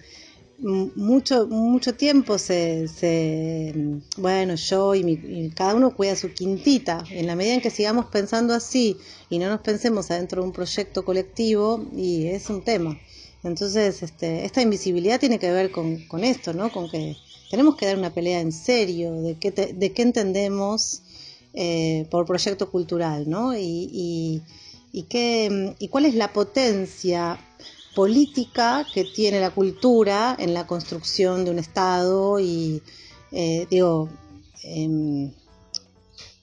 mucho, 0.62 1.48
mucho 1.48 1.94
tiempo 1.94 2.38
se, 2.38 3.74
bueno, 4.16 4.55
yo 4.55 4.94
y, 4.94 5.02
mi, 5.02 5.50
cada 5.50 5.74
uno 5.74 5.94
cuida 5.94 6.14
su 6.14 6.33
quintita. 6.33 7.05
En 7.11 7.26
la 7.26 7.35
medida 7.35 7.55
en 7.55 7.61
que 7.61 7.70
sigamos 7.70 8.07
pensando 8.07 8.55
así 8.55 8.96
y 9.28 9.38
no 9.38 9.48
nos 9.48 9.61
pensemos 9.61 10.11
adentro 10.11 10.40
de 10.42 10.46
un 10.48 10.52
proyecto 10.52 11.05
colectivo, 11.05 11.85
y 11.96 12.26
es 12.28 12.48
un 12.48 12.62
tema. 12.62 12.96
Entonces, 13.42 14.02
este, 14.02 14.44
esta 14.44 14.62
invisibilidad 14.62 15.18
tiene 15.18 15.40
que 15.40 15.50
ver 15.50 15.72
con, 15.72 16.07
con 16.07 16.22
esto, 16.22 16.52
¿no? 16.52 16.70
Con 16.70 16.88
que 16.88 17.16
tenemos 17.52 17.76
que 17.76 17.84
dar 17.84 17.98
una 17.98 18.08
pelea 18.08 18.40
en 18.40 18.50
serio 18.50 19.12
de 19.12 19.34
qué, 19.34 19.50
de 19.50 19.92
qué 19.92 20.00
entendemos 20.00 21.02
eh, 21.52 22.06
por 22.10 22.24
proyecto 22.24 22.70
cultural, 22.70 23.28
¿no? 23.28 23.54
Y, 23.54 24.40
y, 24.90 25.02
qué, 25.02 25.76
y 25.78 25.88
cuál 25.88 26.06
es 26.06 26.14
la 26.14 26.32
potencia 26.32 27.38
política 27.94 28.86
que 28.94 29.04
tiene 29.04 29.38
la 29.38 29.50
cultura 29.50 30.34
en 30.38 30.54
la 30.54 30.66
construcción 30.66 31.44
de 31.44 31.50
un 31.50 31.58
Estado 31.58 32.40
y, 32.40 32.80
eh, 33.32 33.66
digo, 33.70 34.08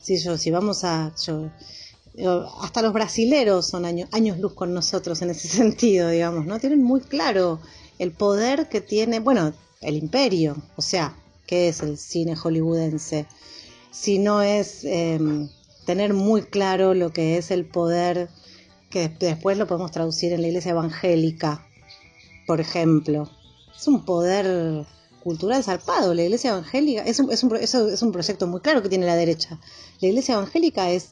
yo, 0.08 0.38
si 0.38 0.52
vamos 0.52 0.84
a... 0.84 1.12
hasta 2.62 2.82
los 2.84 2.94
brasileros 2.94 3.66
son 3.66 3.86
años, 3.86 4.10
años 4.12 4.38
luz 4.38 4.54
con 4.54 4.76
nosotros 4.76 5.24
en 5.24 5.32
ese 5.32 5.48
sentido, 5.58 6.10
digamos, 6.10 6.46
¿no? 6.46 6.60
Tienen 6.60 6.84
muy 6.84 7.02
claro 7.02 7.60
el 7.98 8.12
poder 8.12 8.70
que 8.70 8.80
tiene, 8.80 9.20
bueno, 9.20 9.54
el 9.82 9.96
imperio. 9.96 10.58
O 10.76 10.82
sea, 10.82 11.16
¿qué 11.48 11.70
es 11.70 11.82
el 11.82 11.98
cine 11.98 12.36
hollywoodense? 12.36 13.26
Si 13.92 14.20
no 14.20 14.42
es 14.42 14.84
em, 14.84 15.50
tener 15.86 16.14
muy 16.14 16.44
claro 16.44 16.94
lo 16.94 17.12
que 17.12 17.38
es 17.38 17.52
el 17.52 17.66
poder, 17.66 18.30
que 18.90 19.10
después 19.10 19.58
lo 19.58 19.68
podemos 19.68 19.92
traducir 19.92 20.34
en 20.34 20.42
la 20.42 20.48
iglesia 20.48 20.72
evangélica, 20.72 21.66
por 22.46 22.60
ejemplo. 22.62 23.30
Es 23.76 23.88
un 23.88 24.06
poder 24.06 24.86
cultural 25.24 25.64
zarpado. 25.64 26.14
La 26.14 26.24
iglesia 26.24 26.52
evangélica 26.52 27.04
es 27.04 27.20
un, 27.20 27.32
es 27.32 27.44
un, 27.44 27.56
es 27.56 28.02
un 28.02 28.12
proyecto 28.12 28.48
muy 28.48 28.62
claro 28.62 28.82
que 28.82 28.90
tiene 28.90 29.06
la 29.06 29.16
derecha. 29.16 29.60
La 30.02 30.08
iglesia 30.08 30.36
evangélica 30.36 30.92
es 30.92 31.12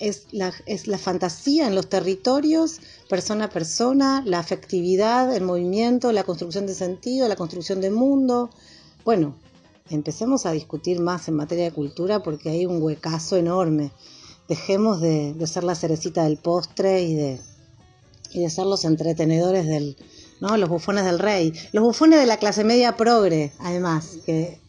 es 0.00 0.26
la, 0.32 0.52
es 0.66 0.86
la 0.86 0.98
fantasía 0.98 1.68
en 1.68 1.74
los 1.74 1.88
territorios, 1.88 2.80
persona 3.10 3.46
a 3.46 3.50
persona, 3.50 4.22
la 4.24 4.38
afectividad, 4.38 5.34
el 5.34 5.42
movimiento, 5.42 6.12
la 6.12 6.22
construcción 6.22 6.66
de 6.66 6.74
sentido, 6.74 7.26
la 7.26 7.34
construcción 7.34 7.80
de 7.80 7.90
mundo. 7.90 8.50
Bueno, 9.04 9.34
empecemos 9.90 10.46
a 10.46 10.52
discutir 10.52 11.00
más 11.00 11.26
en 11.26 11.34
materia 11.34 11.64
de 11.64 11.72
cultura 11.72 12.22
porque 12.22 12.50
hay 12.50 12.66
un 12.66 12.80
huecazo 12.80 13.36
enorme. 13.36 13.90
Dejemos 14.48 15.00
de, 15.00 15.34
ser 15.46 15.64
la 15.64 15.74
cerecita 15.74 16.22
del 16.22 16.38
postre 16.38 17.02
y 17.02 17.14
de, 17.14 17.40
y 18.30 18.42
de 18.42 18.48
ser 18.48 18.66
los 18.66 18.84
entretenedores 18.84 19.66
del, 19.66 19.96
¿no? 20.40 20.56
Los 20.56 20.68
bufones 20.68 21.04
del 21.04 21.18
rey. 21.18 21.52
Los 21.72 21.82
bufones 21.82 22.20
de 22.20 22.26
la 22.26 22.36
clase 22.36 22.62
media 22.62 22.96
progre, 22.96 23.52
además, 23.58 24.18
que 24.24 24.60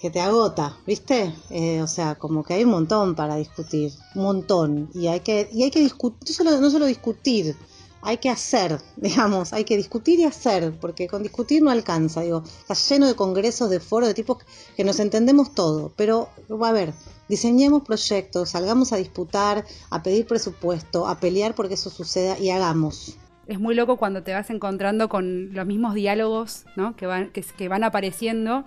que 0.00 0.10
te 0.10 0.20
agota, 0.20 0.76
¿viste? 0.86 1.34
Eh, 1.50 1.82
o 1.82 1.86
sea, 1.86 2.14
como 2.14 2.44
que 2.44 2.54
hay 2.54 2.64
un 2.64 2.70
montón 2.70 3.14
para 3.14 3.36
discutir, 3.36 3.92
un 4.14 4.22
montón. 4.22 4.90
Y 4.94 5.08
hay 5.08 5.20
que, 5.20 5.48
y 5.52 5.64
hay 5.64 5.70
que 5.70 5.80
discutir, 5.80 6.36
no 6.44 6.70
solo, 6.70 6.86
discutir, 6.86 7.56
hay 8.02 8.18
que 8.18 8.30
hacer, 8.30 8.78
digamos, 8.96 9.52
hay 9.52 9.64
que 9.64 9.76
discutir 9.76 10.20
y 10.20 10.24
hacer, 10.24 10.72
porque 10.80 11.08
con 11.08 11.22
discutir 11.22 11.62
no 11.62 11.70
alcanza, 11.70 12.20
digo, 12.20 12.44
está 12.60 12.74
lleno 12.74 13.06
de 13.06 13.14
congresos, 13.14 13.70
de 13.70 13.80
foros, 13.80 14.08
de 14.08 14.14
tipos 14.14 14.38
que 14.76 14.84
nos 14.84 15.00
entendemos 15.00 15.52
todo, 15.54 15.92
pero 15.96 16.28
a 16.62 16.72
ver, 16.72 16.92
diseñemos 17.28 17.82
proyectos, 17.82 18.50
salgamos 18.50 18.92
a 18.92 18.96
disputar, 18.96 19.64
a 19.90 20.02
pedir 20.02 20.26
presupuesto, 20.26 21.08
a 21.08 21.18
pelear 21.18 21.54
porque 21.56 21.74
eso 21.74 21.90
suceda 21.90 22.38
y 22.38 22.50
hagamos. 22.50 23.16
Es 23.48 23.58
muy 23.58 23.74
loco 23.74 23.96
cuando 23.96 24.22
te 24.22 24.34
vas 24.34 24.50
encontrando 24.50 25.08
con 25.08 25.54
los 25.54 25.66
mismos 25.66 25.94
diálogos 25.94 26.66
¿no? 26.76 26.94
que, 26.96 27.06
van, 27.06 27.32
que 27.32 27.68
van 27.68 27.82
apareciendo 27.82 28.66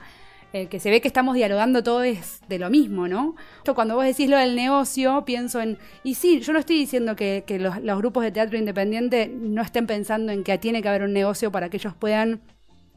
eh, 0.53 0.67
que 0.67 0.81
se 0.81 0.89
ve 0.89 0.99
que 0.99 1.07
estamos 1.07 1.35
dialogando 1.35 1.81
todo 1.81 2.03
es 2.03 2.41
de 2.49 2.59
lo 2.59 2.69
mismo, 2.69 3.07
¿no? 3.07 3.35
Yo 3.65 3.73
cuando 3.73 3.95
vos 3.95 4.03
decís 4.03 4.29
lo 4.29 4.37
del 4.37 4.55
negocio, 4.55 5.23
pienso 5.25 5.61
en, 5.61 5.77
y 6.03 6.15
sí, 6.15 6.41
yo 6.41 6.51
no 6.51 6.59
estoy 6.59 6.77
diciendo 6.77 7.15
que, 7.15 7.43
los, 7.57 7.97
grupos 7.97 8.23
de 8.23 8.31
teatro 8.31 8.57
independiente 8.57 9.27
no 9.33 9.61
estén 9.61 9.87
pensando 9.87 10.33
en 10.33 10.43
que 10.43 10.57
tiene 10.57 10.81
que 10.81 10.89
haber 10.89 11.03
un 11.03 11.13
negocio 11.13 11.51
para 11.51 11.69
que 11.69 11.77
ellos 11.77 11.93
puedan 11.93 12.41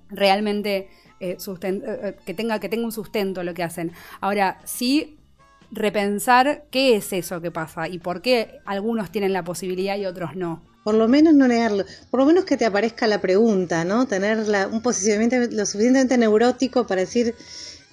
realmente 0.08 0.88
eh, 1.20 1.38
eh, 1.38 2.16
que, 2.26 2.34
tenga, 2.34 2.58
que 2.58 2.68
tenga 2.68 2.84
un 2.84 2.92
sustento 2.92 3.44
lo 3.44 3.54
que 3.54 3.62
hacen. 3.62 3.92
Ahora, 4.20 4.58
sí 4.64 5.18
repensar 5.70 6.64
qué 6.70 6.96
es 6.96 7.12
eso 7.12 7.40
que 7.40 7.52
pasa 7.52 7.88
y 7.88 7.98
por 7.98 8.20
qué 8.20 8.58
algunos 8.64 9.10
tienen 9.10 9.32
la 9.32 9.44
posibilidad 9.44 9.96
y 9.96 10.06
otros 10.06 10.34
no. 10.34 10.73
Por 10.84 10.94
lo 10.94 11.08
menos 11.08 11.34
no 11.34 11.48
negarlo, 11.48 11.84
por 12.10 12.20
lo 12.20 12.26
menos 12.26 12.44
que 12.44 12.56
te 12.56 12.66
aparezca 12.66 13.06
la 13.06 13.20
pregunta, 13.20 13.84
¿no? 13.84 14.06
Tener 14.06 14.38
un 14.70 14.82
posicionamiento 14.82 15.36
lo 15.50 15.66
suficientemente 15.66 16.16
neurótico 16.18 16.86
para 16.86 17.00
decir, 17.00 17.34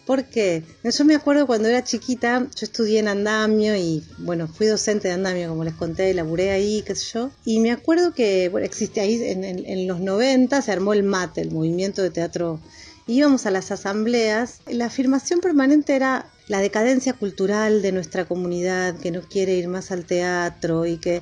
¿por 0.05 0.25
qué? 0.25 0.63
Yo 0.83 1.05
me 1.05 1.15
acuerdo 1.15 1.47
cuando 1.47 1.69
era 1.69 1.83
chiquita, 1.83 2.39
yo 2.39 2.65
estudié 2.65 2.99
en 2.99 3.07
andamio 3.07 3.75
y, 3.75 4.03
bueno, 4.19 4.47
fui 4.47 4.67
docente 4.67 5.07
de 5.07 5.13
andamio, 5.13 5.49
como 5.49 5.63
les 5.63 5.73
conté, 5.73 6.13
laburé 6.13 6.51
ahí, 6.51 6.83
qué 6.85 6.93
sé 6.93 7.05
yo. 7.13 7.31
Y 7.45 7.59
me 7.59 7.71
acuerdo 7.71 8.13
que, 8.13 8.49
bueno, 8.49 8.65
existe 8.65 8.99
ahí, 8.99 9.23
en, 9.23 9.43
en 9.43 9.87
los 9.87 10.01
90 10.01 10.61
se 10.61 10.71
armó 10.71 10.93
el 10.93 11.03
MATE, 11.03 11.41
el 11.41 11.51
Movimiento 11.51 12.01
de 12.01 12.09
Teatro 12.09 12.59
íbamos 13.07 13.45
a 13.45 13.51
las 13.51 13.71
asambleas, 13.71 14.61
la 14.67 14.85
afirmación 14.85 15.39
permanente 15.39 15.95
era 15.95 16.27
la 16.47 16.59
decadencia 16.59 17.13
cultural 17.13 17.81
de 17.81 17.91
nuestra 17.91 18.25
comunidad, 18.25 18.97
que 18.97 19.11
no 19.11 19.21
quiere 19.21 19.55
ir 19.55 19.67
más 19.67 19.91
al 19.91 20.05
teatro 20.05 20.85
y 20.85 20.97
que 20.97 21.21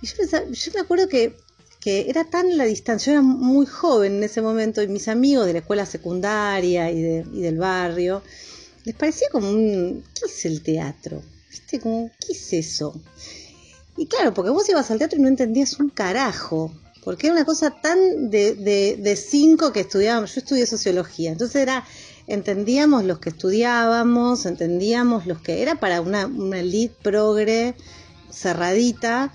y 0.00 0.06
yo, 0.06 0.14
yo 0.50 0.72
me 0.74 0.80
acuerdo 0.80 1.08
que, 1.08 1.36
que, 1.80 2.08
era 2.08 2.24
tan 2.24 2.56
la 2.56 2.64
distancia, 2.64 3.12
yo 3.12 3.18
era 3.18 3.22
muy 3.22 3.66
joven 3.66 4.16
en 4.16 4.24
ese 4.24 4.42
momento, 4.42 4.82
y 4.82 4.88
mis 4.88 5.08
amigos 5.08 5.46
de 5.46 5.54
la 5.54 5.58
escuela 5.60 5.86
secundaria 5.86 6.90
y, 6.90 7.00
de, 7.00 7.24
y 7.32 7.40
del 7.40 7.58
barrio, 7.58 8.22
les 8.84 8.94
parecía 8.94 9.28
como 9.30 9.50
un, 9.50 10.04
¿qué 10.14 10.26
es 10.26 10.44
el 10.44 10.62
teatro? 10.62 11.22
¿Viste? 11.50 11.80
Como, 11.80 12.10
¿qué 12.20 12.32
es 12.32 12.52
eso? 12.52 13.00
Y 13.96 14.06
claro, 14.06 14.32
porque 14.32 14.50
vos 14.50 14.68
ibas 14.68 14.90
al 14.90 14.98
teatro 14.98 15.18
y 15.18 15.22
no 15.22 15.28
entendías 15.28 15.78
un 15.80 15.90
carajo, 15.90 16.72
porque 17.04 17.26
era 17.26 17.34
una 17.34 17.44
cosa 17.44 17.70
tan 17.70 18.30
de, 18.30 18.54
de, 18.54 18.96
de 18.96 19.16
cinco 19.16 19.72
que 19.72 19.80
estudiábamos, 19.80 20.34
yo 20.34 20.40
estudié 20.40 20.66
sociología, 20.66 21.32
entonces 21.32 21.56
era, 21.56 21.84
entendíamos 22.28 23.04
los 23.04 23.18
que 23.18 23.30
estudiábamos, 23.30 24.46
entendíamos 24.46 25.26
los 25.26 25.40
que, 25.40 25.62
era 25.62 25.80
para 25.80 26.00
una, 26.00 26.26
una 26.26 26.60
elite 26.60 26.94
progre, 27.02 27.74
cerradita, 28.30 29.32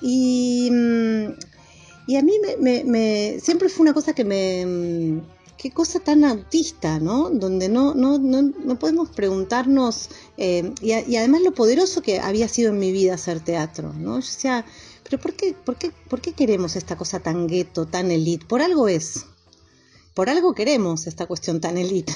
y, 0.00 0.68
mm, 0.70 1.28
y 2.06 2.16
a 2.16 2.22
mí 2.22 2.32
me, 2.60 3.38
siempre 3.40 3.68
fue 3.68 3.82
una 3.82 3.94
cosa 3.94 4.12
que 4.12 4.24
me... 4.24 4.66
Mm, 4.66 5.34
qué 5.64 5.70
cosa 5.70 5.98
tan 5.98 6.24
autista, 6.24 7.00
¿no? 7.00 7.30
Donde 7.30 7.70
no, 7.70 7.94
no, 7.94 8.18
no, 8.18 8.42
no 8.42 8.78
podemos 8.78 9.08
preguntarnos, 9.08 10.10
eh, 10.36 10.74
y, 10.82 10.92
además 10.92 11.40
lo 11.40 11.54
poderoso 11.54 12.02
que 12.02 12.20
había 12.20 12.48
sido 12.48 12.70
en 12.70 12.78
mi 12.78 12.92
vida 12.92 13.14
hacer 13.14 13.40
teatro, 13.40 13.94
¿no? 13.94 14.20
Yo 14.20 14.26
decía, 14.26 14.66
pero 15.04 15.18
¿por 15.18 15.32
qué, 15.32 15.54
por 15.54 15.76
qué, 15.76 15.90
por 16.10 16.20
qué 16.20 16.32
queremos 16.32 16.76
esta 16.76 16.96
cosa 16.96 17.20
tan 17.20 17.46
gueto, 17.46 17.86
tan 17.86 18.10
elite? 18.10 18.44
Por 18.44 18.60
algo 18.60 18.88
es. 18.88 19.24
Por 20.12 20.28
algo 20.28 20.54
queremos 20.54 21.06
esta 21.06 21.26
cuestión 21.26 21.62
tan 21.62 21.78
elite. 21.78 22.12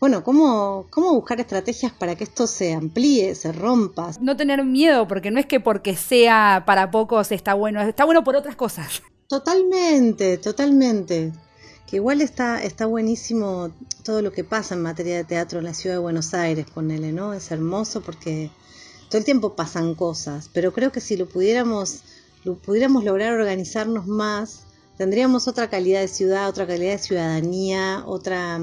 Bueno, 0.00 0.22
¿cómo, 0.22 0.86
¿cómo 0.90 1.12
buscar 1.12 1.40
estrategias 1.40 1.90
para 1.92 2.14
que 2.14 2.22
esto 2.22 2.46
se 2.46 2.72
amplíe, 2.72 3.34
se 3.34 3.50
rompa? 3.50 4.12
No 4.20 4.36
tener 4.36 4.64
miedo, 4.64 5.08
porque 5.08 5.32
no 5.32 5.40
es 5.40 5.46
que 5.46 5.58
porque 5.58 5.96
sea 5.96 6.62
para 6.66 6.92
pocos 6.92 7.32
está 7.32 7.54
bueno, 7.54 7.82
está 7.82 8.04
bueno 8.04 8.22
por 8.22 8.36
otras 8.36 8.54
cosas. 8.54 9.02
Totalmente, 9.26 10.38
totalmente. 10.38 11.32
Que 11.88 11.96
igual 11.96 12.20
está, 12.20 12.62
está 12.62 12.86
buenísimo 12.86 13.70
todo 14.04 14.22
lo 14.22 14.30
que 14.30 14.44
pasa 14.44 14.74
en 14.74 14.82
materia 14.82 15.16
de 15.16 15.24
teatro 15.24 15.58
en 15.58 15.64
la 15.64 15.74
ciudad 15.74 15.96
de 15.96 16.00
Buenos 16.00 16.32
Aires, 16.32 16.66
ponele, 16.72 17.10
¿no? 17.12 17.32
Es 17.32 17.50
hermoso 17.50 18.00
porque 18.00 18.50
todo 19.08 19.18
el 19.18 19.24
tiempo 19.24 19.56
pasan 19.56 19.96
cosas, 19.96 20.48
pero 20.52 20.72
creo 20.72 20.92
que 20.92 21.00
si 21.00 21.16
lo 21.16 21.28
pudiéramos, 21.28 22.02
lo 22.44 22.54
pudiéramos 22.56 23.02
lograr 23.02 23.32
organizarnos 23.32 24.06
más, 24.06 24.60
tendríamos 24.96 25.48
otra 25.48 25.68
calidad 25.68 26.02
de 26.02 26.08
ciudad, 26.08 26.48
otra 26.48 26.68
calidad 26.68 26.92
de 26.92 26.98
ciudadanía, 26.98 28.04
otra... 28.06 28.60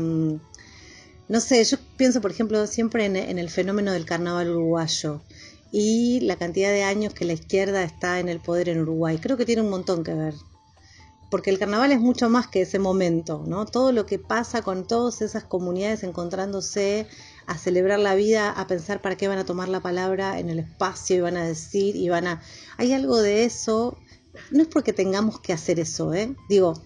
No 1.28 1.40
sé, 1.40 1.64
yo 1.64 1.78
pienso, 1.98 2.22
por 2.22 2.32
ejemplo, 2.32 2.68
siempre 2.68 3.06
en 3.06 3.40
el 3.40 3.50
fenómeno 3.50 3.92
del 3.92 4.06
carnaval 4.06 4.52
uruguayo 4.52 5.22
y 5.72 6.20
la 6.22 6.36
cantidad 6.36 6.70
de 6.70 6.84
años 6.84 7.14
que 7.14 7.26
la 7.26 7.34
izquierda 7.34 7.84
está 7.84 8.20
en 8.20 8.30
el 8.30 8.40
poder 8.40 8.70
en 8.70 8.82
Uruguay. 8.82 9.18
Creo 9.22 9.36
que 9.36 9.46
tiene 9.46 9.62
un 9.62 9.70
montón 9.70 10.04
que 10.04 10.14
ver 10.14 10.36
porque 11.36 11.50
el 11.50 11.60
carnaval 11.60 11.92
es 11.92 12.00
mucho 12.00 12.30
más 12.30 12.48
que 12.48 12.62
ese 12.62 12.80
momento, 12.80 13.44
¿no? 13.46 13.66
Todo 13.66 13.92
lo 13.92 14.06
que 14.06 14.20
pasa 14.20 14.62
con 14.62 14.88
todas 14.88 15.22
esas 15.22 15.44
comunidades 15.44 16.04
encontrándose 16.04 17.08
a 17.48 17.58
celebrar 17.58 18.00
la 18.00 18.16
vida, 18.16 18.52
a 18.52 18.68
pensar 18.68 19.02
para 19.02 19.18
qué 19.18 19.28
van 19.28 19.38
a 19.38 19.46
tomar 19.46 19.68
la 19.68 19.82
palabra 19.82 20.40
en 20.40 20.50
el 20.50 20.60
espacio 20.60 21.18
y 21.18 21.20
van 21.20 21.38
a 21.38 21.46
decir 21.46 21.96
y 21.96 22.10
van 22.10 22.28
a... 22.28 22.42
Hay 22.78 22.94
algo 22.94 23.22
de 23.22 23.44
eso, 23.44 23.98
no 24.52 24.62
es 24.62 24.68
porque 24.70 24.94
tengamos 24.94 25.40
que 25.40 25.54
hacer 25.54 25.80
eso, 25.80 26.14
¿eh? 26.14 26.36
Digo, 26.48 26.82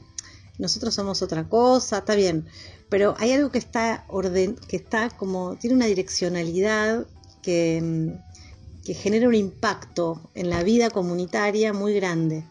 nosotros 0.58 0.96
somos 0.96 1.22
otra 1.22 1.48
cosa, 1.48 2.00
está 2.00 2.16
bien, 2.16 2.48
pero 2.90 3.16
hay 3.20 3.32
algo 3.34 3.52
que 3.52 3.60
está 3.60 4.06
orden, 4.08 4.56
que 4.68 4.78
está 4.78 5.10
como, 5.10 5.56
tiene 5.56 5.76
una 5.76 5.86
direccionalidad 5.86 7.06
que, 7.42 8.14
que 8.86 8.94
genera 8.94 9.28
un 9.28 9.36
impacto 9.36 10.30
en 10.36 10.50
la 10.50 10.64
vida 10.64 10.90
comunitaria 10.90 11.74
muy 11.74 11.94
grande 11.94 12.44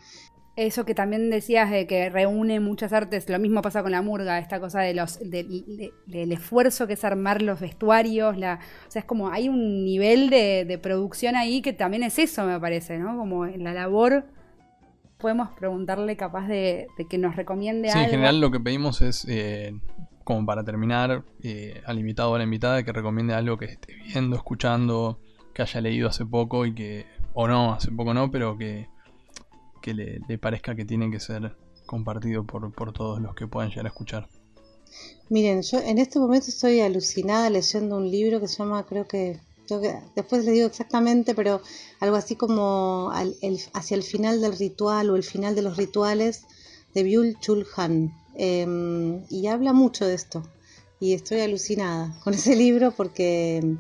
eso 0.59 0.85
que 0.85 0.95
también 0.95 1.31
decías 1.31 1.71
de 1.71 1.87
que 1.87 2.11
reúne 2.11 2.59
muchas 2.59 2.93
artes, 2.93 3.29
lo 3.29 3.39
mismo 3.39 3.63
pasa 3.63 3.83
con 3.83 3.93
la 3.93 4.03
murga, 4.03 4.41
esta 4.41 4.59
cosa 4.59 4.81
de 4.81 4.93
los 4.93 5.21
del 5.21 6.33
esfuerzo 6.33 6.89
que 6.89 6.95
es 6.95 7.05
armar 7.05 7.43
los 7.43 7.61
vestuarios, 7.61 8.37
la, 8.37 8.59
o 8.89 8.91
sea, 8.91 9.01
es 9.01 9.07
como 9.07 9.31
hay 9.31 9.49
un 9.49 9.85
nivel 9.85 10.31
de, 10.31 10.79
producción 10.83 11.37
ahí 11.37 11.63
que 11.63 11.73
también 11.73 12.03
es 12.03 12.19
eso, 12.19 12.45
me 12.45 12.59
parece, 12.59 12.99
¿no? 12.99 13.17
Como 13.17 13.47
en 13.47 13.63
la 13.63 13.73
labor 13.73 14.27
podemos 15.19 15.51
preguntarle 15.51 16.17
capaz 16.17 16.49
de, 16.49 16.89
que 17.09 17.19
nos 17.19 17.37
recomiende 17.37 17.91
algo. 17.91 18.01
Sí, 18.01 18.05
en 18.07 18.11
general 18.11 18.41
lo 18.41 18.51
que 18.51 18.59
pedimos 18.59 19.01
es, 19.01 19.27
eh, 19.29 19.79
como 20.29 20.45
para 20.45 20.63
terminar, 20.63 21.25
eh, 21.43 21.81
al 21.87 21.99
invitado 21.99 22.33
o 22.33 22.35
a 22.35 22.39
la 22.39 22.45
invitada 22.45 22.83
que 22.83 22.93
recomiende 22.93 23.33
algo 23.33 23.57
que 23.57 23.65
esté 23.65 23.95
viendo, 23.95 24.37
escuchando, 24.37 25.19
que 25.55 25.63
haya 25.63 25.81
leído 25.81 26.07
hace 26.07 26.27
poco 26.27 26.67
y 26.67 26.75
que, 26.75 27.07
o 27.33 27.49
no, 27.49 27.73
hace 27.73 27.91
poco 27.91 28.13
no, 28.13 28.31
pero 28.31 28.59
que 28.59 28.89
que 29.81 29.95
le, 29.95 30.37
parezca 30.37 30.75
que 30.75 30.85
tiene 30.85 31.11
que 31.11 31.19
ser 31.19 31.57
compartido 31.87 32.45
por, 32.45 32.71
por 32.75 32.93
todos 32.93 33.23
los 33.23 33.35
que 33.35 33.47
puedan 33.47 33.71
llegar 33.71 33.87
a 33.87 33.89
escuchar. 33.89 34.29
Miren, 35.31 35.63
yo 35.63 35.79
en 35.79 35.97
este 35.97 36.19
momento 36.19 36.49
estoy 36.49 36.81
alucinada 36.81 37.49
leyendo 37.49 37.97
un 37.97 38.11
libro 38.11 38.39
que 38.39 38.49
se 38.49 38.59
llama, 38.59 38.85
creo 38.85 39.07
que, 39.09 39.41
después 40.15 40.45
le 40.45 40.53
digo 40.53 40.67
exactamente, 40.67 41.35
pero 41.35 41.63
algo 42.01 42.17
así 42.17 42.37
como 42.37 43.11
hacia 43.73 43.97
el 43.97 44.03
final 44.03 44.43
del 44.43 44.59
ritual 44.59 45.09
o 45.09 45.17
el 45.17 45.25
final 45.25 45.55
de 45.55 45.63
los 45.63 45.79
rituales 45.79 46.45
de 46.95 47.03
Byul 47.03 47.39
Chul 47.41 47.67
Han. 47.77 48.13
Em, 48.39 49.25
y 49.29 49.49
habla 49.49 49.73
mucho 49.73 50.07
de 50.07 50.15
esto. 50.15 50.43
Y 51.01 51.13
estoy 51.13 51.41
alucinada 51.41 52.17
con 52.25 52.35
ese 52.35 52.57
libro 52.57 52.93
porque 52.93 53.77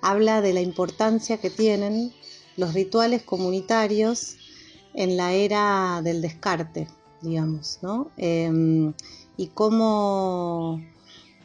habla 0.00 0.40
de 0.40 0.54
la 0.54 0.60
importancia 0.60 1.38
que 1.38 1.50
tienen 1.50 2.12
los 2.56 2.72
rituales 2.72 3.22
comunitarios 3.22 4.36
en 4.94 5.16
la 5.16 5.34
era 5.34 6.00
del 6.02 6.22
descarte, 6.22 6.88
digamos, 7.20 7.80
¿no? 7.82 8.10
Em, 8.16 8.94
y 9.36 9.48
cómo, 9.48 10.80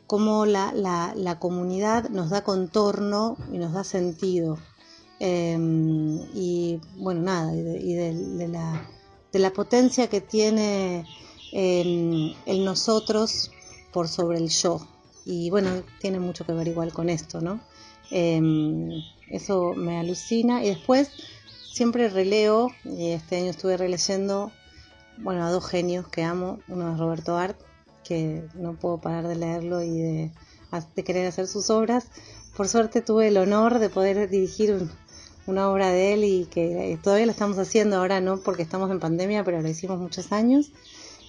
cómo 0.07 0.45
la, 0.45 0.71
la, 0.73 1.39
comunidad 1.39 2.09
nos 2.09 2.29
da 2.29 2.43
contorno 2.43 3.37
y 3.51 3.57
nos 3.57 3.73
da 3.73 3.83
sentido. 3.83 4.57
Em, 5.19 6.19
y 6.33 6.79
bueno, 6.97 7.21
nada, 7.21 7.53
y, 7.53 7.61
de, 7.61 8.47
la, 8.47 8.89
de, 9.33 9.39
la, 9.39 9.51
potencia 9.51 10.07
que 10.07 10.21
tiene 10.21 11.05
em, 11.51 12.33
el 12.45 12.65
nosotros 12.65 13.51
por 13.91 14.07
sobre 14.07 14.37
el 14.37 14.49
yo. 14.49 14.87
Y 15.25 15.49
bueno, 15.49 15.83
tiene 15.99 16.19
mucho 16.19 16.45
que 16.45 16.53
ver 16.53 16.67
igual 16.67 16.93
con 16.93 17.09
esto, 17.09 17.41
¿no? 17.41 17.59
eso 18.11 19.73
me 19.75 19.97
alucina. 19.97 20.63
Y 20.63 20.69
después 20.69 21.11
siempre 21.71 22.09
releo, 22.09 22.69
y 22.83 23.11
este 23.11 23.37
año 23.37 23.51
estuve 23.51 23.77
releyendo, 23.77 24.51
bueno, 25.17 25.45
a 25.45 25.51
dos 25.51 25.65
genios 25.65 26.07
que 26.07 26.23
amo. 26.23 26.59
Uno 26.67 26.93
es 26.93 26.99
Roberto 26.99 27.37
Art, 27.37 27.57
que 28.03 28.43
no 28.55 28.73
puedo 28.73 28.97
parar 28.99 29.27
de 29.27 29.35
leerlo 29.35 29.81
y 29.81 29.99
de, 30.01 30.31
querer 31.03 31.27
hacer 31.27 31.47
sus 31.47 31.69
obras. 31.69 32.07
Por 32.55 32.67
suerte 32.67 33.01
tuve 33.01 33.29
el 33.29 33.37
honor 33.37 33.79
de 33.79 33.89
poder 33.89 34.29
dirigir 34.29 34.89
una 35.47 35.69
obra 35.69 35.89
de 35.89 36.13
él 36.13 36.23
y 36.23 36.45
que 36.45 36.99
todavía 37.01 37.25
lo 37.25 37.31
estamos 37.31 37.57
haciendo 37.57 37.97
ahora, 37.97 38.19
no 38.21 38.37
porque 38.41 38.63
estamos 38.63 38.91
en 38.91 38.99
pandemia, 38.99 39.43
pero 39.43 39.61
lo 39.61 39.69
hicimos 39.69 39.99
muchos 39.99 40.31
años. 40.31 40.71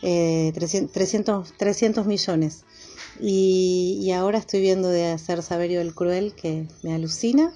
300, 0.02 1.50
eh, 1.50 1.54
300, 1.56 2.06
millones. 2.06 2.64
Y, 3.20 4.10
ahora 4.12 4.38
estoy 4.38 4.60
viendo 4.60 4.88
de 4.88 5.12
hacer 5.12 5.42
Saberio 5.42 5.80
el 5.80 5.94
Cruel, 5.94 6.34
que 6.34 6.66
me 6.82 6.92
alucina. 6.92 7.52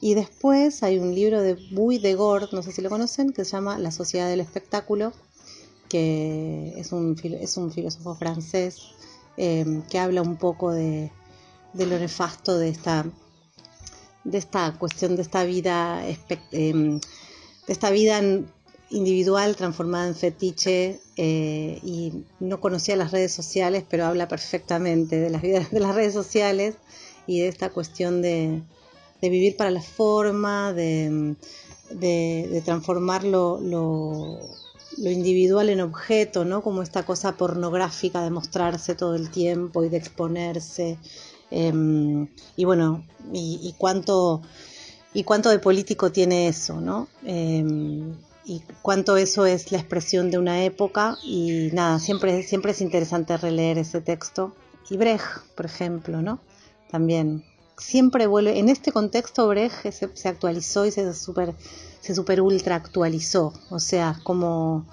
Y 0.00 0.14
después 0.14 0.82
hay 0.82 0.98
un 0.98 1.14
libro 1.14 1.42
de 1.42 1.58
Buy 1.72 1.98
de 1.98 2.14
Gord, 2.14 2.50
no 2.52 2.62
sé 2.62 2.72
si 2.72 2.80
lo 2.80 2.88
conocen, 2.88 3.32
que 3.32 3.44
se 3.44 3.52
llama 3.52 3.78
La 3.78 3.90
Sociedad 3.90 4.28
del 4.28 4.40
Espectáculo, 4.40 5.12
que 5.88 6.72
es 6.76 6.92
un, 6.92 7.16
es 7.22 7.56
un 7.56 7.70
filósofo 7.70 8.14
francés 8.14 8.78
eh, 9.36 9.82
que 9.90 9.98
habla 9.98 10.22
un 10.22 10.36
poco 10.36 10.72
de, 10.72 11.10
de, 11.74 11.86
lo 11.86 11.98
nefasto 11.98 12.56
de 12.56 12.70
esta, 12.70 13.04
de 14.24 14.38
esta 14.38 14.78
cuestión 14.78 15.16
de 15.16 15.22
esta 15.22 15.44
vida, 15.44 16.02
eh, 16.06 16.16
de 16.52 17.00
esta 17.66 17.90
vida 17.90 18.22
individual 18.90 19.56
transformada 19.56 20.08
en 20.08 20.16
fetiche 20.16 21.00
eh, 21.16 21.78
y 21.82 22.24
no 22.40 22.60
conocía 22.60 22.96
las 22.96 23.12
redes 23.12 23.32
sociales, 23.32 23.84
pero 23.88 24.04
habla 24.04 24.28
perfectamente 24.28 25.20
de 25.20 25.30
las 25.30 25.42
de 25.42 25.80
las 25.80 25.94
redes 25.94 26.12
sociales 26.12 26.74
y 27.26 27.40
de 27.40 27.48
esta 27.48 27.70
cuestión 27.70 28.22
de, 28.22 28.62
vivir 29.22 29.56
para 29.56 29.70
la 29.70 29.82
forma, 29.82 30.72
de, 30.72 31.36
de, 31.90 32.62
transformar 32.64 33.22
lo, 33.24 33.60
lo, 33.60 34.40
individual 34.98 35.68
en 35.68 35.80
objeto, 35.80 36.44
¿no? 36.44 36.62
Como 36.62 36.82
esta 36.82 37.04
cosa 37.04 37.36
pornográfica 37.36 38.22
de 38.22 38.30
mostrarse 38.30 38.94
todo 38.94 39.14
el 39.14 39.30
tiempo 39.30 39.84
y 39.84 39.88
de 39.88 39.98
exponerse. 39.98 40.98
Em, 41.50 42.28
y 42.56 42.64
bueno, 42.64 43.04
y, 43.32 43.74
cuánto 43.78 44.42
y 45.14 45.24
cuánto 45.24 45.50
de 45.50 45.58
político 45.58 46.10
tiene 46.10 46.48
eso, 46.48 46.80
¿no? 46.80 47.08
Em, 47.24 48.14
y 48.50 48.64
cuánto 48.82 49.16
eso 49.16 49.46
es 49.46 49.70
la 49.70 49.78
expresión 49.78 50.32
de 50.32 50.38
una 50.38 50.64
época. 50.64 51.16
Y 51.22 51.70
nada, 51.72 52.00
siempre, 52.00 52.42
siempre 52.42 52.72
es 52.72 52.80
interesante 52.80 53.36
releer 53.36 53.78
ese 53.78 54.00
texto. 54.00 54.56
Y 54.88 54.96
Brecht, 54.96 55.54
por 55.54 55.66
ejemplo, 55.66 56.20
¿no? 56.20 56.40
También. 56.90 57.44
Siempre 57.78 58.26
vuelve, 58.26 58.58
en 58.58 58.68
este 58.68 58.90
contexto 58.90 59.46
Brecht 59.46 59.92
se, 59.92 60.28
actualizó 60.28 60.84
y 60.84 60.90
se 60.90 61.14
super, 61.14 61.54
se 62.00 62.12
super 62.12 62.40
ultra 62.40 62.74
actualizó, 62.74 63.54
o 63.70 63.78
sea, 63.78 64.18
como 64.24 64.84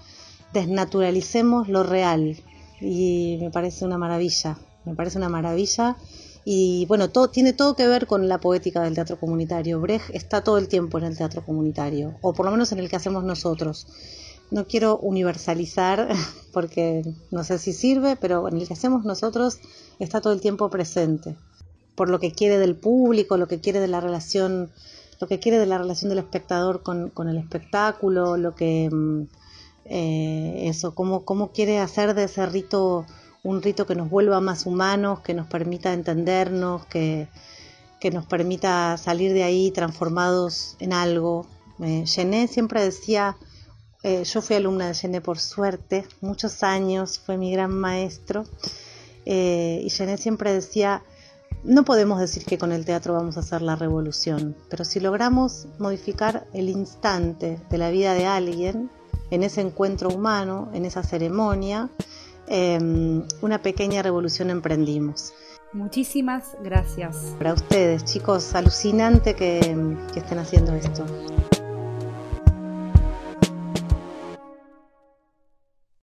desnaturalicemos 0.53 1.67
lo 1.67 1.81
real. 1.81 2.39
Y 2.79 3.39
me 3.41 3.49
parece 3.49 3.85
una 3.85 3.97
maravilla, 3.97 4.59
me 4.85 4.93
parece 4.93 5.17
una 5.17 5.29
maravilla 5.29 5.97
y 6.49 6.85
bueno, 6.85 7.09
todo, 7.09 7.29
tiene 7.29 7.51
todo 7.51 7.75
que 7.75 7.85
ver 7.89 8.07
con 8.07 8.29
la 8.29 8.39
poética 8.39 8.81
del 8.81 8.95
teatro 8.95 9.19
comunitario. 9.19 9.81
Brecht 9.81 10.11
está 10.13 10.45
todo 10.45 10.57
el 10.57 10.69
tiempo 10.69 10.97
en 10.97 11.03
el 11.03 11.17
teatro 11.17 11.43
comunitario, 11.45 12.15
o 12.21 12.31
por 12.31 12.45
lo 12.45 12.53
menos 12.53 12.71
en 12.71 12.79
el 12.79 12.89
que 12.89 12.95
hacemos 12.95 13.25
nosotros. 13.25 13.85
No 14.49 14.65
quiero 14.65 14.97
universalizar 14.97 16.07
porque 16.53 17.03
no 17.31 17.43
sé 17.43 17.59
si 17.59 17.73
sirve, 17.73 18.15
pero 18.15 18.47
en 18.47 18.55
el 18.55 18.65
que 18.65 18.75
hacemos 18.75 19.03
nosotros 19.03 19.59
está 19.99 20.21
todo 20.21 20.31
el 20.31 20.39
tiempo 20.39 20.69
presente 20.69 21.35
por 21.95 22.09
lo 22.09 22.21
que 22.21 22.31
quiere 22.31 22.57
del 22.59 22.77
público, 22.77 23.35
lo 23.35 23.49
que 23.49 23.59
quiere 23.59 23.81
de 23.81 23.89
la 23.89 23.99
relación, 23.99 24.71
lo 25.19 25.27
que 25.27 25.39
quiere 25.39 25.59
de 25.59 25.65
la 25.65 25.79
relación 25.79 26.07
del 26.07 26.19
espectador 26.19 26.81
con, 26.81 27.11
el 27.27 27.37
espectáculo, 27.37 28.37
lo 28.37 28.55
que 28.55 28.89
mm, 28.89 29.23
eh, 29.83 30.69
eso, 30.69 30.95
cómo, 30.95 31.25
cómo 31.25 31.51
quiere 31.51 31.79
hacer 31.79 32.13
de 32.13 32.23
ese 32.23 32.45
rito 32.45 33.05
un 33.43 33.61
rito 33.61 33.85
que 33.85 33.95
nos 33.95 34.09
vuelva 34.09 34.41
más 34.41 34.65
humanos, 34.65 35.21
que 35.21 35.33
nos 35.33 35.47
permita 35.47 35.93
entendernos, 35.93 36.85
que, 36.85 37.27
que 37.99 38.11
nos 38.11 38.25
permita 38.25 38.97
salir 38.97 39.33
de 39.33 39.43
ahí 39.43 39.71
transformados 39.71 40.75
en 40.79 40.93
algo. 40.93 41.47
Eh, 41.79 42.05
siempre 42.05 42.81
decía, 42.81 43.37
eh, 44.03 44.23
yo 44.23 44.41
fui 44.41 44.55
alumna 44.55 44.87
de 44.87 44.93
Gené 44.93 45.21
por 45.21 45.39
suerte, 45.39 46.05
muchos 46.21 46.63
años, 46.63 47.19
fue 47.19 47.37
mi 47.37 47.51
gran 47.51 47.71
maestro, 47.71 48.43
eh, 49.25 49.81
y 49.83 49.89
Gené 49.89 50.17
siempre 50.17 50.53
decía, 50.53 51.03
no 51.63 51.83
podemos 51.83 52.19
decir 52.19 52.45
que 52.45 52.57
con 52.57 52.71
el 52.71 52.85
teatro 52.85 53.13
vamos 53.13 53.37
a 53.37 53.41
hacer 53.41 53.61
la 53.61 53.75
revolución, 53.75 54.55
pero 54.69 54.85
si 54.85 54.99
logramos 54.99 55.67
modificar 55.79 56.47
el 56.53 56.69
instante 56.69 57.59
de 57.69 57.77
la 57.77 57.89
vida 57.89 58.13
de 58.13 58.25
alguien, 58.25 58.89
en 59.29 59.43
ese 59.43 59.61
encuentro 59.61 60.09
humano, 60.09 60.69
en 60.73 60.85
esa 60.85 61.03
ceremonia, 61.03 61.89
em, 62.47 63.23
una 63.41 63.61
pequeña 63.61 64.01
revolución 64.01 64.49
emprendimos. 64.49 65.33
Muchísimas 65.73 66.55
gracias. 66.63 67.35
Para 67.37 67.53
ustedes, 67.53 68.05
chicos, 68.05 68.55
alucinante 68.55 69.35
que, 69.35 69.59
que 70.13 70.19
estén 70.19 70.39
haciendo 70.39 70.73
esto. 70.73 71.05